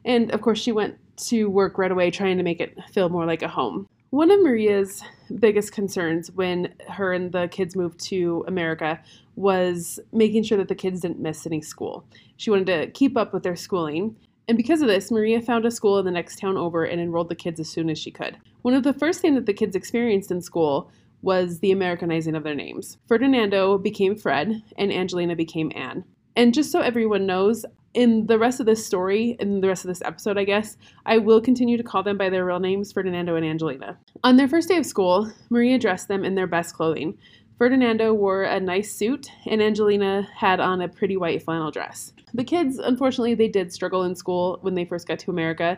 And 0.06 0.32
of 0.32 0.42
course, 0.42 0.60
she 0.60 0.72
went 0.72 0.98
to 1.28 1.50
work 1.50 1.78
right 1.78 1.92
away 1.92 2.10
trying 2.10 2.38
to 2.38 2.44
make 2.44 2.62
it 2.62 2.78
feel 2.92 3.10
more 3.10 3.26
like 3.26 3.42
a 3.42 3.48
home. 3.48 3.88
One 4.12 4.32
of 4.32 4.42
Maria's 4.42 5.04
biggest 5.40 5.72
concerns 5.72 6.32
when 6.32 6.74
her 6.88 7.14
and 7.14 7.32
the 7.32 7.48
kids 7.50 7.76
moved 7.76 8.00
to 8.06 8.44
America 8.48 9.00
was 9.36 10.00
making 10.12 10.44
sure 10.44 10.58
that 10.58 10.68
the 10.68 10.76
kids 10.76 11.02
didn't 11.02 11.20
miss 11.20 11.46
any 11.46 11.62
school. 11.62 12.06
She 12.38 12.50
wanted 12.50 12.68
to 12.68 12.88
keep 12.92 13.16
up 13.16 13.34
with 13.34 13.44
their 13.44 13.56
schooling. 13.56 14.16
And 14.48 14.58
because 14.58 14.82
of 14.82 14.88
this, 14.88 15.12
Maria 15.12 15.42
found 15.42 15.66
a 15.66 15.72
school 15.72 16.00
in 16.00 16.06
the 16.06 16.12
next 16.12 16.40
town 16.40 16.58
over 16.58 16.86
and 16.86 17.00
enrolled 17.00 17.30
the 17.30 17.36
kids 17.36 17.60
as 17.60 17.70
soon 17.70 17.88
as 17.90 18.00
she 18.00 18.10
could. 18.10 18.38
One 18.64 18.74
of 18.74 18.84
the 18.84 18.94
first 18.94 19.22
things 19.22 19.36
that 19.36 19.46
the 19.46 19.54
kids 19.54 19.76
experienced 19.76 20.32
in 20.32 20.42
school 20.42 20.90
was 21.22 21.60
the 21.60 21.72
Americanizing 21.72 22.34
of 22.34 22.44
their 22.44 22.56
names. 22.56 22.98
Ferdinando 23.08 23.78
became 23.78 24.16
Fred, 24.16 24.64
and 24.78 24.92
Angelina 24.92 25.36
became 25.36 25.72
Anne. 25.76 26.04
And 26.40 26.54
just 26.54 26.72
so 26.72 26.80
everyone 26.80 27.26
knows, 27.26 27.66
in 27.94 28.28
the 28.28 28.40
rest 28.40 28.62
of 28.62 28.66
this 28.66 28.86
story, 28.86 29.36
in 29.42 29.60
the 29.60 29.68
rest 29.68 29.84
of 29.84 29.90
this 29.90 30.02
episode, 30.06 30.38
I 30.38 30.46
guess, 30.46 30.78
I 31.06 31.18
will 31.18 31.42
continue 31.42 31.76
to 31.76 31.84
call 31.84 32.02
them 32.02 32.18
by 32.18 32.30
their 32.30 32.46
real 32.46 32.62
names, 32.62 32.94
Ferdinando 32.94 33.36
and 33.36 33.46
Angelina. 33.46 33.98
On 34.24 34.38
their 34.38 34.48
first 34.48 34.70
day 34.70 34.78
of 34.78 34.86
school, 34.86 35.30
Maria 35.50 35.78
dressed 35.78 36.08
them 36.08 36.24
in 36.24 36.36
their 36.36 36.48
best 36.48 36.76
clothing. 36.76 37.18
Ferdinando 37.58 38.14
wore 38.14 38.44
a 38.44 38.58
nice 38.58 38.96
suit, 38.96 39.30
and 39.48 39.62
Angelina 39.62 40.30
had 40.34 40.62
on 40.62 40.80
a 40.80 40.88
pretty 40.88 41.18
white 41.18 41.44
flannel 41.44 41.72
dress. 41.72 42.14
The 42.34 42.46
kids, 42.46 42.78
unfortunately, 42.78 43.36
they 43.36 43.50
did 43.50 43.74
struggle 43.74 44.04
in 44.04 44.16
school 44.16 44.60
when 44.62 44.76
they 44.76 44.86
first 44.86 45.10
got 45.10 45.20
to 45.20 45.32
America. 45.32 45.78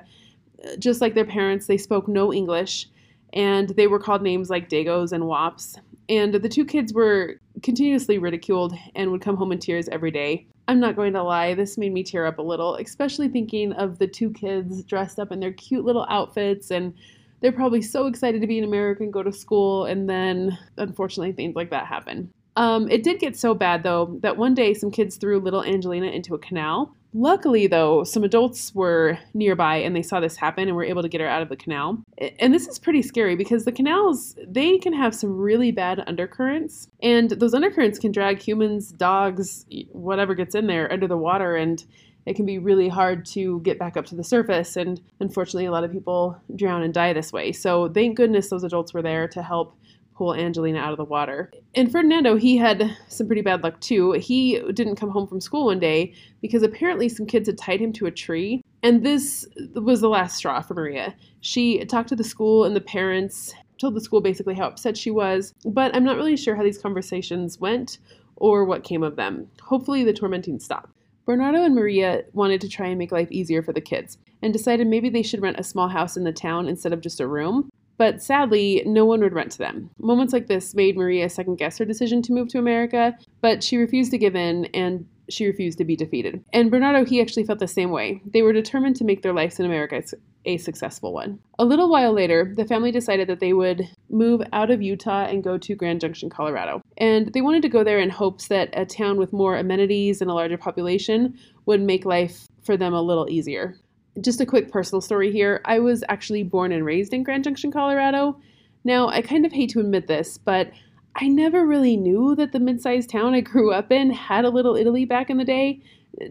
Just 0.78 1.02
like 1.02 1.16
their 1.16 1.26
parents, 1.26 1.66
they 1.66 1.78
spoke 1.78 2.08
no 2.08 2.32
English, 2.32 2.88
and 3.34 3.70
they 3.70 3.88
were 3.88 3.98
called 3.98 4.22
names 4.22 4.52
like 4.52 4.70
Dagos 4.70 5.12
and 5.12 5.24
Wops. 5.24 5.78
And 6.12 6.34
the 6.34 6.50
two 6.50 6.66
kids 6.66 6.94
were 6.94 7.40
continuously 7.64 8.18
ridiculed 8.18 8.74
and 8.96 9.12
would 9.12 9.22
come 9.22 9.38
home 9.38 9.54
in 9.54 9.60
tears 9.60 9.88
every 9.88 10.12
day. 10.12 10.46
I'm 10.68 10.80
not 10.80 10.98
going 10.98 11.14
to 11.14 11.24
lie, 11.24 11.54
this 11.54 11.78
made 11.78 11.94
me 11.94 12.04
tear 12.04 12.26
up 12.26 12.38
a 12.38 12.42
little, 12.42 12.76
especially 12.76 13.30
thinking 13.30 13.72
of 13.74 13.98
the 13.98 14.08
two 14.08 14.30
kids 14.32 14.84
dressed 14.84 15.20
up 15.20 15.32
in 15.32 15.40
their 15.40 15.54
cute 15.54 15.86
little 15.86 16.06
outfits 16.10 16.70
and 16.70 16.94
they're 17.40 17.52
probably 17.52 17.82
so 17.82 18.08
excited 18.08 18.42
to 18.42 18.48
be 18.48 18.58
in 18.58 18.64
America 18.64 19.04
and 19.04 19.12
go 19.12 19.24
to 19.24 19.32
school, 19.32 19.86
and 19.86 20.08
then 20.08 20.58
unfortunately 20.78 21.32
things 21.32 21.56
like 21.56 21.72
that 21.72 21.88
happen. 21.88 22.32
Um, 22.56 22.88
it 22.90 23.04
did 23.04 23.20
get 23.20 23.38
so 23.38 23.54
bad 23.54 23.82
though 23.82 24.18
that 24.22 24.38
one 24.38 24.54
day 24.54 24.74
some 24.74 24.92
kids 24.92 25.16
threw 25.16 25.40
little 25.40 25.64
Angelina 25.64 26.08
into 26.08 26.36
a 26.36 26.40
canal. 26.40 26.96
Luckily, 27.14 27.68
though, 27.68 28.04
some 28.04 28.24
adults 28.24 28.74
were 28.74 29.18
nearby 29.34 29.78
and 29.78 29.96
they 29.96 30.02
saw 30.02 30.20
this 30.20 30.38
happen 30.38 30.68
and 30.68 30.78
were 30.78 30.84
able 30.84 31.02
to 31.02 31.10
get 31.10 31.22
her 31.22 31.28
out 31.28 31.42
of 31.42 31.50
the 31.50 31.56
canal. 31.58 32.02
And 32.40 32.54
this 32.54 32.68
is 32.68 32.80
pretty 32.80 33.02
scary 33.02 33.36
because 33.36 33.66
the 33.66 33.72
canals, 33.72 34.36
they 34.48 34.78
can 34.78 34.94
have 34.94 35.14
some 35.14 35.38
really 35.38 35.72
bad 35.72 36.04
undercurrents. 36.08 36.88
And 37.02 37.32
those 37.32 37.54
undercurrents 37.54 38.00
can 38.00 38.12
drag 38.12 38.40
humans, 38.40 38.92
dogs, 38.92 39.66
whatever 39.92 40.36
gets 40.36 40.56
in 40.56 40.68
there 40.68 40.92
under 40.92 41.08
the 41.08 41.18
water. 41.18 41.56
And 41.56 41.84
it 42.26 42.36
can 42.36 42.46
be 42.46 42.60
really 42.60 42.88
hard 42.88 43.26
to 43.26 43.60
get 43.62 43.80
back 43.80 43.98
up 43.98 44.06
to 44.06 44.16
the 44.16 44.24
surface. 44.24 44.78
And 44.78 45.02
unfortunately, 45.20 45.66
a 45.66 45.72
lot 45.72 45.84
of 45.84 45.92
people 45.92 46.40
drown 46.56 46.84
and 46.84 46.94
die 46.94 47.14
this 47.14 47.34
way. 47.34 47.52
So 47.52 47.90
thank 47.90 48.16
goodness 48.16 48.50
those 48.50 48.64
adults 48.64 48.94
were 48.94 49.02
there 49.02 49.28
to 49.30 49.42
help 49.42 49.76
pull 50.22 50.36
Angelina 50.36 50.78
out 50.78 50.92
of 50.92 50.98
the 50.98 51.04
water. 51.04 51.52
And 51.74 51.92
Ferdinando, 51.92 52.36
he 52.36 52.56
had 52.56 52.96
some 53.08 53.26
pretty 53.26 53.42
bad 53.42 53.64
luck 53.64 53.82
too. 53.82 54.12
He 54.12 54.60
didn't 54.72 54.98
come 54.98 55.10
home 55.10 55.26
from 55.26 55.42
school 55.42 55.66
one 55.66 55.80
day 55.80 56.14
because 56.44 56.62
apparently 56.62 57.10
some 57.10 57.26
kids 57.26 57.48
had 57.48 57.58
tied 57.58 57.82
him 57.82 57.92
to 57.94 58.06
a 58.06 58.12
tree. 58.12 58.62
And 58.84 59.04
this 59.04 59.48
was 59.74 60.00
the 60.00 60.10
last 60.10 60.38
straw 60.38 60.62
for 60.62 60.76
Maria. 60.76 61.16
She 61.40 61.84
talked 61.86 62.10
to 62.10 62.16
the 62.16 62.24
school 62.24 62.66
and 62.66 62.76
the 62.76 62.82
parents, 62.82 63.56
told 63.80 63.96
the 63.96 64.02
school 64.02 64.22
basically 64.22 64.54
how 64.54 64.68
upset 64.68 64.96
she 64.96 65.10
was, 65.10 65.56
but 65.66 65.96
I'm 65.96 66.04
not 66.04 66.18
really 66.18 66.38
sure 66.38 66.56
how 66.56 66.62
these 66.62 66.78
conversations 66.78 67.60
went 67.60 67.98
or 68.36 68.64
what 68.64 68.84
came 68.84 69.02
of 69.02 69.16
them. 69.16 69.48
Hopefully, 69.64 70.04
the 70.04 70.14
tormenting 70.14 70.60
stopped. 70.60 70.94
Bernardo 71.26 71.64
and 71.64 71.74
Maria 71.74 72.26
wanted 72.34 72.62
to 72.62 72.70
try 72.70 72.86
and 72.88 73.00
make 73.00 73.12
life 73.12 73.32
easier 73.32 73.64
for 73.64 73.74
the 73.74 73.82
kids 73.82 74.20
and 74.44 74.54
decided 74.54 74.86
maybe 74.86 75.10
they 75.10 75.24
should 75.24 75.42
rent 75.42 75.60
a 75.60 75.64
small 75.64 75.88
house 75.88 76.16
in 76.16 76.26
the 76.26 76.32
town 76.32 76.68
instead 76.68 76.94
of 76.94 77.02
just 77.02 77.20
a 77.20 77.28
room. 77.28 77.71
But 78.02 78.24
sadly, 78.24 78.82
no 78.84 79.06
one 79.06 79.20
would 79.20 79.34
rent 79.34 79.52
to 79.52 79.58
them. 79.60 79.92
Moments 80.00 80.34
like 80.34 80.48
this 80.48 80.74
made 80.74 80.98
Maria 80.98 81.30
second 81.30 81.58
guess 81.58 81.78
her 81.78 81.86
decision 81.86 82.24
to 82.24 82.34
move 82.34 82.48
to 82.48 82.58
America, 82.58 83.16
but 83.42 83.64
she 83.64 83.78
refused 83.78 84.10
to 84.10 84.18
give 84.18 84.36
in 84.36 84.66
and 84.74 85.06
she 85.30 85.46
refused 85.46 85.78
to 85.78 85.86
be 85.86 85.96
defeated. 85.96 86.44
And 86.52 86.72
Bernardo, 86.72 87.06
he 87.06 87.22
actually 87.22 87.44
felt 87.44 87.60
the 87.60 87.68
same 87.68 87.92
way. 87.92 88.20
They 88.26 88.42
were 88.42 88.54
determined 88.54 88.96
to 88.96 89.04
make 89.04 89.22
their 89.22 89.34
lives 89.34 89.60
in 89.60 89.68
America 89.68 90.02
a 90.46 90.58
successful 90.58 91.14
one. 91.14 91.38
A 91.60 91.64
little 91.64 91.92
while 91.92 92.12
later, 92.12 92.52
the 92.58 92.66
family 92.66 92.92
decided 92.92 93.30
that 93.30 93.40
they 93.40 93.54
would 93.54 93.88
move 94.10 94.42
out 94.52 94.72
of 94.72 94.82
Utah 94.82 95.26
and 95.26 95.44
go 95.44 95.60
to 95.60 95.76
Grand 95.76 96.02
Junction, 96.02 96.32
Colorado. 96.32 96.82
And 96.98 97.32
they 97.34 97.42
wanted 97.42 97.62
to 97.62 97.70
go 97.70 97.84
there 97.84 98.00
in 98.00 98.10
hopes 98.10 98.48
that 98.48 98.70
a 98.74 98.84
town 98.84 99.20
with 99.20 99.32
more 99.32 99.58
amenities 99.58 100.22
and 100.22 100.32
a 100.32 100.34
larger 100.34 100.58
population 100.58 101.38
would 101.68 101.82
make 101.82 102.04
life 102.04 102.48
for 102.64 102.78
them 102.78 102.96
a 102.96 103.02
little 103.02 103.30
easier. 103.30 103.78
Just 104.20 104.42
a 104.42 104.46
quick 104.46 104.72
personal 104.72 105.02
story 105.02 105.32
here. 105.32 105.62
I 105.66 105.80
was 105.80 106.04
actually 106.10 106.44
born 106.44 106.72
and 106.72 106.86
raised 106.86 107.14
in 107.14 107.24
Grand 107.24 107.44
Junction, 107.44 107.72
Colorado. 107.72 108.38
Now, 108.84 109.08
I 109.08 109.22
kind 109.22 109.46
of 109.46 109.54
hate 109.54 109.70
to 109.72 109.80
admit 109.80 110.08
this, 110.08 110.38
but 110.38 110.72
I 111.16 111.28
never 111.28 111.66
really 111.66 111.98
knew 111.98 112.36
that 112.36 112.52
the 112.52 112.60
mid 112.60 112.82
sized 112.82 113.10
town 113.10 113.34
I 113.34 113.42
grew 113.42 113.72
up 113.72 113.92
in 113.92 114.12
had 114.12 114.46
a 114.46 114.50
little 114.50 114.76
Italy 114.76 115.06
back 115.06 115.30
in 115.30 115.38
the 115.38 115.46
day. 115.46 115.82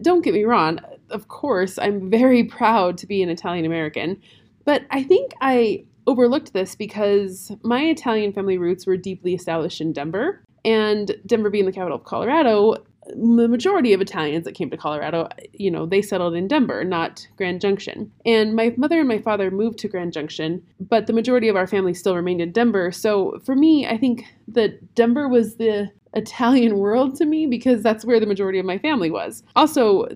Don't 0.01 0.23
get 0.23 0.33
me 0.33 0.43
wrong, 0.43 0.79
of 1.09 1.27
course, 1.27 1.77
I'm 1.77 2.09
very 2.09 2.43
proud 2.59 2.97
to 2.99 3.07
be 3.07 3.21
an 3.23 3.29
Italian 3.29 3.65
American, 3.65 4.21
but 4.65 4.83
I 4.91 5.03
think 5.03 5.31
I 5.41 5.85
overlooked 6.07 6.53
this 6.53 6.75
because 6.75 7.51
my 7.63 7.81
Italian 7.83 8.33
family 8.33 8.57
roots 8.57 8.87
were 8.87 8.97
deeply 8.97 9.33
established 9.33 9.81
in 9.81 9.93
Denver. 9.93 10.43
And 10.63 11.15
Denver 11.25 11.49
being 11.49 11.65
the 11.65 11.71
capital 11.71 11.97
of 11.97 12.03
Colorado, 12.03 12.75
the 13.15 13.47
majority 13.47 13.93
of 13.93 14.01
Italians 14.01 14.45
that 14.45 14.55
came 14.55 14.69
to 14.69 14.77
Colorado, 14.77 15.27
you 15.53 15.69
know, 15.69 15.85
they 15.85 16.01
settled 16.01 16.35
in 16.35 16.47
Denver, 16.47 16.83
not 16.83 17.27
Grand 17.37 17.61
Junction. 17.61 18.11
And 18.25 18.55
my 18.55 18.73
mother 18.77 18.99
and 18.99 19.07
my 19.07 19.19
father 19.19 19.51
moved 19.51 19.79
to 19.79 19.87
Grand 19.87 20.13
Junction, 20.13 20.63
but 20.79 21.07
the 21.07 21.13
majority 21.13 21.47
of 21.47 21.55
our 21.55 21.67
family 21.67 21.93
still 21.93 22.15
remained 22.15 22.41
in 22.41 22.51
Denver. 22.51 22.91
So 22.91 23.39
for 23.43 23.55
me, 23.55 23.87
I 23.87 23.97
think 23.97 24.25
that 24.47 24.95
Denver 24.95 25.27
was 25.27 25.55
the 25.55 25.91
Italian 26.13 26.77
world 26.79 27.15
to 27.15 27.25
me 27.25 27.45
because 27.45 27.83
that's 27.83 28.05
where 28.05 28.19
the 28.19 28.25
majority 28.25 28.59
of 28.59 28.65
my 28.65 28.77
family 28.77 29.11
was. 29.11 29.43
Also, 29.55 30.07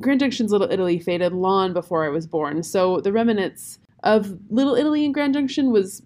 Grand 0.00 0.20
Junction's 0.20 0.52
Little 0.52 0.70
Italy 0.70 0.98
faded 0.98 1.32
long 1.32 1.72
before 1.72 2.04
I 2.04 2.08
was 2.08 2.26
born, 2.26 2.62
so 2.62 3.00
the 3.00 3.12
remnants 3.12 3.78
of 4.02 4.38
Little 4.50 4.74
Italy 4.74 5.04
in 5.04 5.12
Grand 5.12 5.34
Junction 5.34 5.70
was 5.70 6.02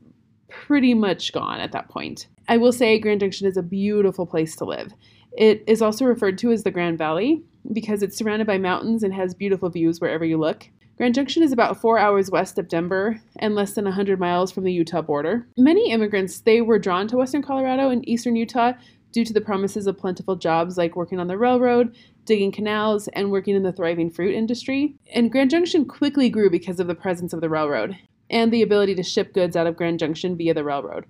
pretty 0.49 0.95
much 0.95 1.33
gone 1.33 1.61
at 1.61 1.73
that 1.73 1.89
point. 1.89 2.27
I 2.49 2.57
will 2.57 2.73
say 2.73 2.99
Grand 2.99 3.21
Junction 3.21 3.47
is 3.47 3.57
a 3.57 3.63
beautiful 3.63 4.27
place 4.27 4.55
to 4.57 4.65
live. 4.65 4.93
It 5.37 5.63
is 5.67 5.83
also 5.83 6.07
referred 6.07 6.39
to 6.39 6.51
as 6.51 6.63
the 6.63 6.71
Grand 6.71 6.97
Valley 6.97 7.43
because 7.73 8.03
it's 8.03 8.17
surrounded 8.17 8.47
by 8.47 8.57
mountains 8.57 9.03
and 9.03 9.13
has 9.13 9.35
beautiful 9.35 9.69
views 9.69 10.01
wherever 10.01 10.25
you 10.25 10.39
look. 10.39 10.69
Grand 10.97 11.15
Junction 11.15 11.43
is 11.43 11.53
about 11.53 11.79
four 11.79 11.99
hours 11.99 12.31
west 12.31 12.59
of 12.59 12.69
Denver 12.69 13.21
and 13.39 13.55
less 13.55 13.75
than 13.75 13.85
100 13.85 14.19
miles 14.19 14.51
from 14.51 14.65
the 14.65 14.73
Utah 14.73 15.03
border. 15.03 15.47
Many 15.59 15.91
immigrants, 15.91 16.41
they 16.41 16.63
were 16.63 16.79
drawn 16.79 17.07
to 17.09 17.19
western 17.19 17.43
Colorado 17.43 17.91
and 17.91 18.09
eastern 18.09 18.35
Utah 18.35 18.73
due 19.13 19.25
to 19.27 19.35
the 19.35 19.43
promises 19.43 19.87
of 19.87 19.99
plentiful 19.99 20.37
jobs 20.37 20.79
like 20.79 20.97
working 20.97 21.21
on 21.21 21.27
the 21.27 21.37
railroad, 21.37 21.95
digging 22.25 22.51
canals, 22.51 23.09
and 23.09 23.31
working 23.31 23.55
in 23.55 23.63
the 23.63 23.73
thriving 23.73 24.09
fruit 24.09 24.35
industry. 24.35 24.95
And 25.15 25.31
Grand 25.31 25.51
Junction 25.51 25.85
quickly 25.85 26.31
grew 26.31 26.49
because 26.49 26.81
of 26.81 26.87
the 26.87 26.95
presence 26.95 27.35
of 27.35 27.43
the 27.43 27.51
railroad 27.51 27.99
and 28.31 28.51
the 28.51 28.63
ability 28.63 28.95
to 28.95 29.03
ship 29.03 29.35
goods 29.35 29.55
out 29.55 29.67
of 29.67 29.77
Grand 29.77 29.99
Junction 29.99 30.35
via 30.35 30.55
the 30.55 30.65
railroad. 30.65 31.05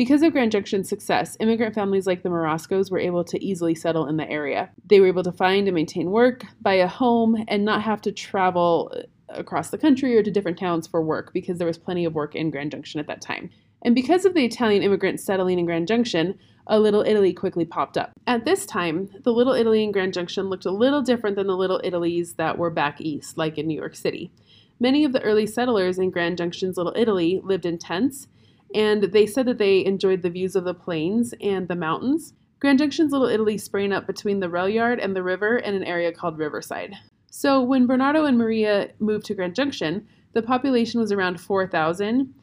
Because 0.00 0.22
of 0.22 0.32
Grand 0.32 0.50
Junction's 0.50 0.88
success, 0.88 1.36
immigrant 1.40 1.74
families 1.74 2.06
like 2.06 2.22
the 2.22 2.30
Marascos 2.30 2.90
were 2.90 2.98
able 2.98 3.22
to 3.22 3.44
easily 3.44 3.74
settle 3.74 4.06
in 4.06 4.16
the 4.16 4.26
area. 4.30 4.70
They 4.86 4.98
were 4.98 5.08
able 5.08 5.22
to 5.24 5.30
find 5.30 5.68
and 5.68 5.74
maintain 5.74 6.10
work, 6.10 6.42
buy 6.62 6.76
a 6.76 6.86
home, 6.86 7.44
and 7.48 7.66
not 7.66 7.82
have 7.82 8.00
to 8.00 8.10
travel 8.10 8.90
uh, 8.96 9.02
across 9.28 9.68
the 9.68 9.76
country 9.76 10.16
or 10.16 10.22
to 10.22 10.30
different 10.30 10.58
towns 10.58 10.86
for 10.86 11.02
work 11.02 11.34
because 11.34 11.58
there 11.58 11.66
was 11.66 11.76
plenty 11.76 12.06
of 12.06 12.14
work 12.14 12.34
in 12.34 12.50
Grand 12.50 12.70
Junction 12.70 12.98
at 12.98 13.08
that 13.08 13.20
time. 13.20 13.50
And 13.82 13.94
because 13.94 14.24
of 14.24 14.32
the 14.32 14.42
Italian 14.42 14.82
immigrants 14.82 15.22
settling 15.22 15.58
in 15.58 15.66
Grand 15.66 15.86
Junction, 15.86 16.38
a 16.66 16.80
Little 16.80 17.02
Italy 17.02 17.34
quickly 17.34 17.66
popped 17.66 17.98
up. 17.98 18.12
At 18.26 18.46
this 18.46 18.64
time, 18.64 19.10
the 19.22 19.34
Little 19.34 19.52
Italy 19.52 19.84
in 19.84 19.92
Grand 19.92 20.14
Junction 20.14 20.48
looked 20.48 20.64
a 20.64 20.70
little 20.70 21.02
different 21.02 21.36
than 21.36 21.46
the 21.46 21.58
Little 21.58 21.78
Italies 21.80 22.36
that 22.36 22.56
were 22.56 22.70
back 22.70 23.02
east, 23.02 23.36
like 23.36 23.58
in 23.58 23.66
New 23.66 23.78
York 23.78 23.94
City. 23.94 24.32
Many 24.80 25.04
of 25.04 25.12
the 25.12 25.20
early 25.20 25.46
settlers 25.46 25.98
in 25.98 26.10
Grand 26.10 26.38
Junction's 26.38 26.78
Little 26.78 26.94
Italy 26.96 27.42
lived 27.44 27.66
in 27.66 27.76
tents 27.76 28.28
and 28.74 29.04
they 29.04 29.26
said 29.26 29.46
that 29.46 29.58
they 29.58 29.84
enjoyed 29.84 30.22
the 30.22 30.30
views 30.30 30.56
of 30.56 30.64
the 30.64 30.74
plains 30.74 31.34
and 31.40 31.68
the 31.68 31.76
mountains. 31.76 32.34
Grand 32.60 32.78
Junction's 32.78 33.12
Little 33.12 33.28
Italy 33.28 33.56
sprang 33.56 33.92
up 33.92 34.06
between 34.06 34.40
the 34.40 34.48
rail 34.48 34.68
yard 34.68 35.00
and 35.00 35.16
the 35.16 35.22
river 35.22 35.56
in 35.56 35.74
an 35.74 35.84
area 35.84 36.12
called 36.12 36.38
Riverside. 36.38 36.94
So 37.30 37.62
when 37.62 37.86
Bernardo 37.86 38.24
and 38.24 38.36
Maria 38.36 38.90
moved 38.98 39.26
to 39.26 39.34
Grand 39.34 39.54
Junction, 39.54 40.06
the 40.32 40.42
population 40.42 41.00
was 41.00 41.10
around 41.10 41.40
4,000. 41.40 42.34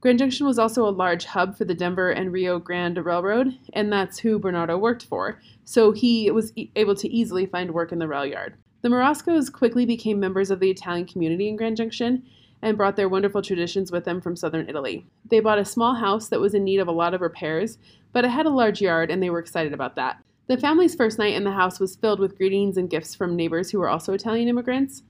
Grand 0.00 0.18
Junction 0.18 0.46
was 0.46 0.58
also 0.58 0.86
a 0.86 0.90
large 0.90 1.24
hub 1.24 1.56
for 1.56 1.64
the 1.64 1.74
Denver 1.74 2.10
and 2.10 2.32
Rio 2.32 2.58
Grande 2.58 3.04
Railroad, 3.04 3.56
and 3.72 3.92
that's 3.92 4.18
who 4.18 4.38
Bernardo 4.38 4.76
worked 4.76 5.04
for, 5.04 5.40
so 5.64 5.92
he 5.92 6.30
was 6.30 6.52
able 6.74 6.96
to 6.96 7.08
easily 7.08 7.46
find 7.46 7.70
work 7.70 7.92
in 7.92 7.98
the 7.98 8.08
rail 8.08 8.26
yard. 8.26 8.56
The 8.82 8.88
Marascos 8.88 9.50
quickly 9.52 9.86
became 9.86 10.18
members 10.18 10.50
of 10.50 10.58
the 10.58 10.70
Italian 10.70 11.06
community 11.06 11.48
in 11.48 11.56
Grand 11.56 11.76
Junction, 11.76 12.24
and 12.62 12.76
brought 12.76 12.96
their 12.96 13.08
wonderful 13.08 13.42
traditions 13.42 13.90
with 13.90 14.04
them 14.04 14.20
from 14.20 14.36
southern 14.36 14.68
Italy. 14.68 15.04
They 15.28 15.40
bought 15.40 15.58
a 15.58 15.64
small 15.64 15.94
house 15.96 16.28
that 16.28 16.40
was 16.40 16.54
in 16.54 16.64
need 16.64 16.78
of 16.78 16.88
a 16.88 16.92
lot 16.92 17.12
of 17.12 17.20
repairs, 17.20 17.76
but 18.12 18.24
it 18.24 18.30
had 18.30 18.46
a 18.46 18.50
large 18.50 18.80
yard 18.80 19.10
and 19.10 19.22
they 19.22 19.30
were 19.30 19.40
excited 19.40 19.72
about 19.72 19.96
that. 19.96 20.22
The 20.46 20.56
family's 20.56 20.94
first 20.94 21.18
night 21.18 21.34
in 21.34 21.44
the 21.44 21.52
house 21.52 21.80
was 21.80 21.96
filled 21.96 22.20
with 22.20 22.36
greetings 22.36 22.76
and 22.76 22.90
gifts 22.90 23.14
from 23.14 23.36
neighbors 23.36 23.70
who 23.70 23.78
were 23.78 23.88
also 23.88 24.12
Italian 24.12 24.48
immigrants. 24.48 25.02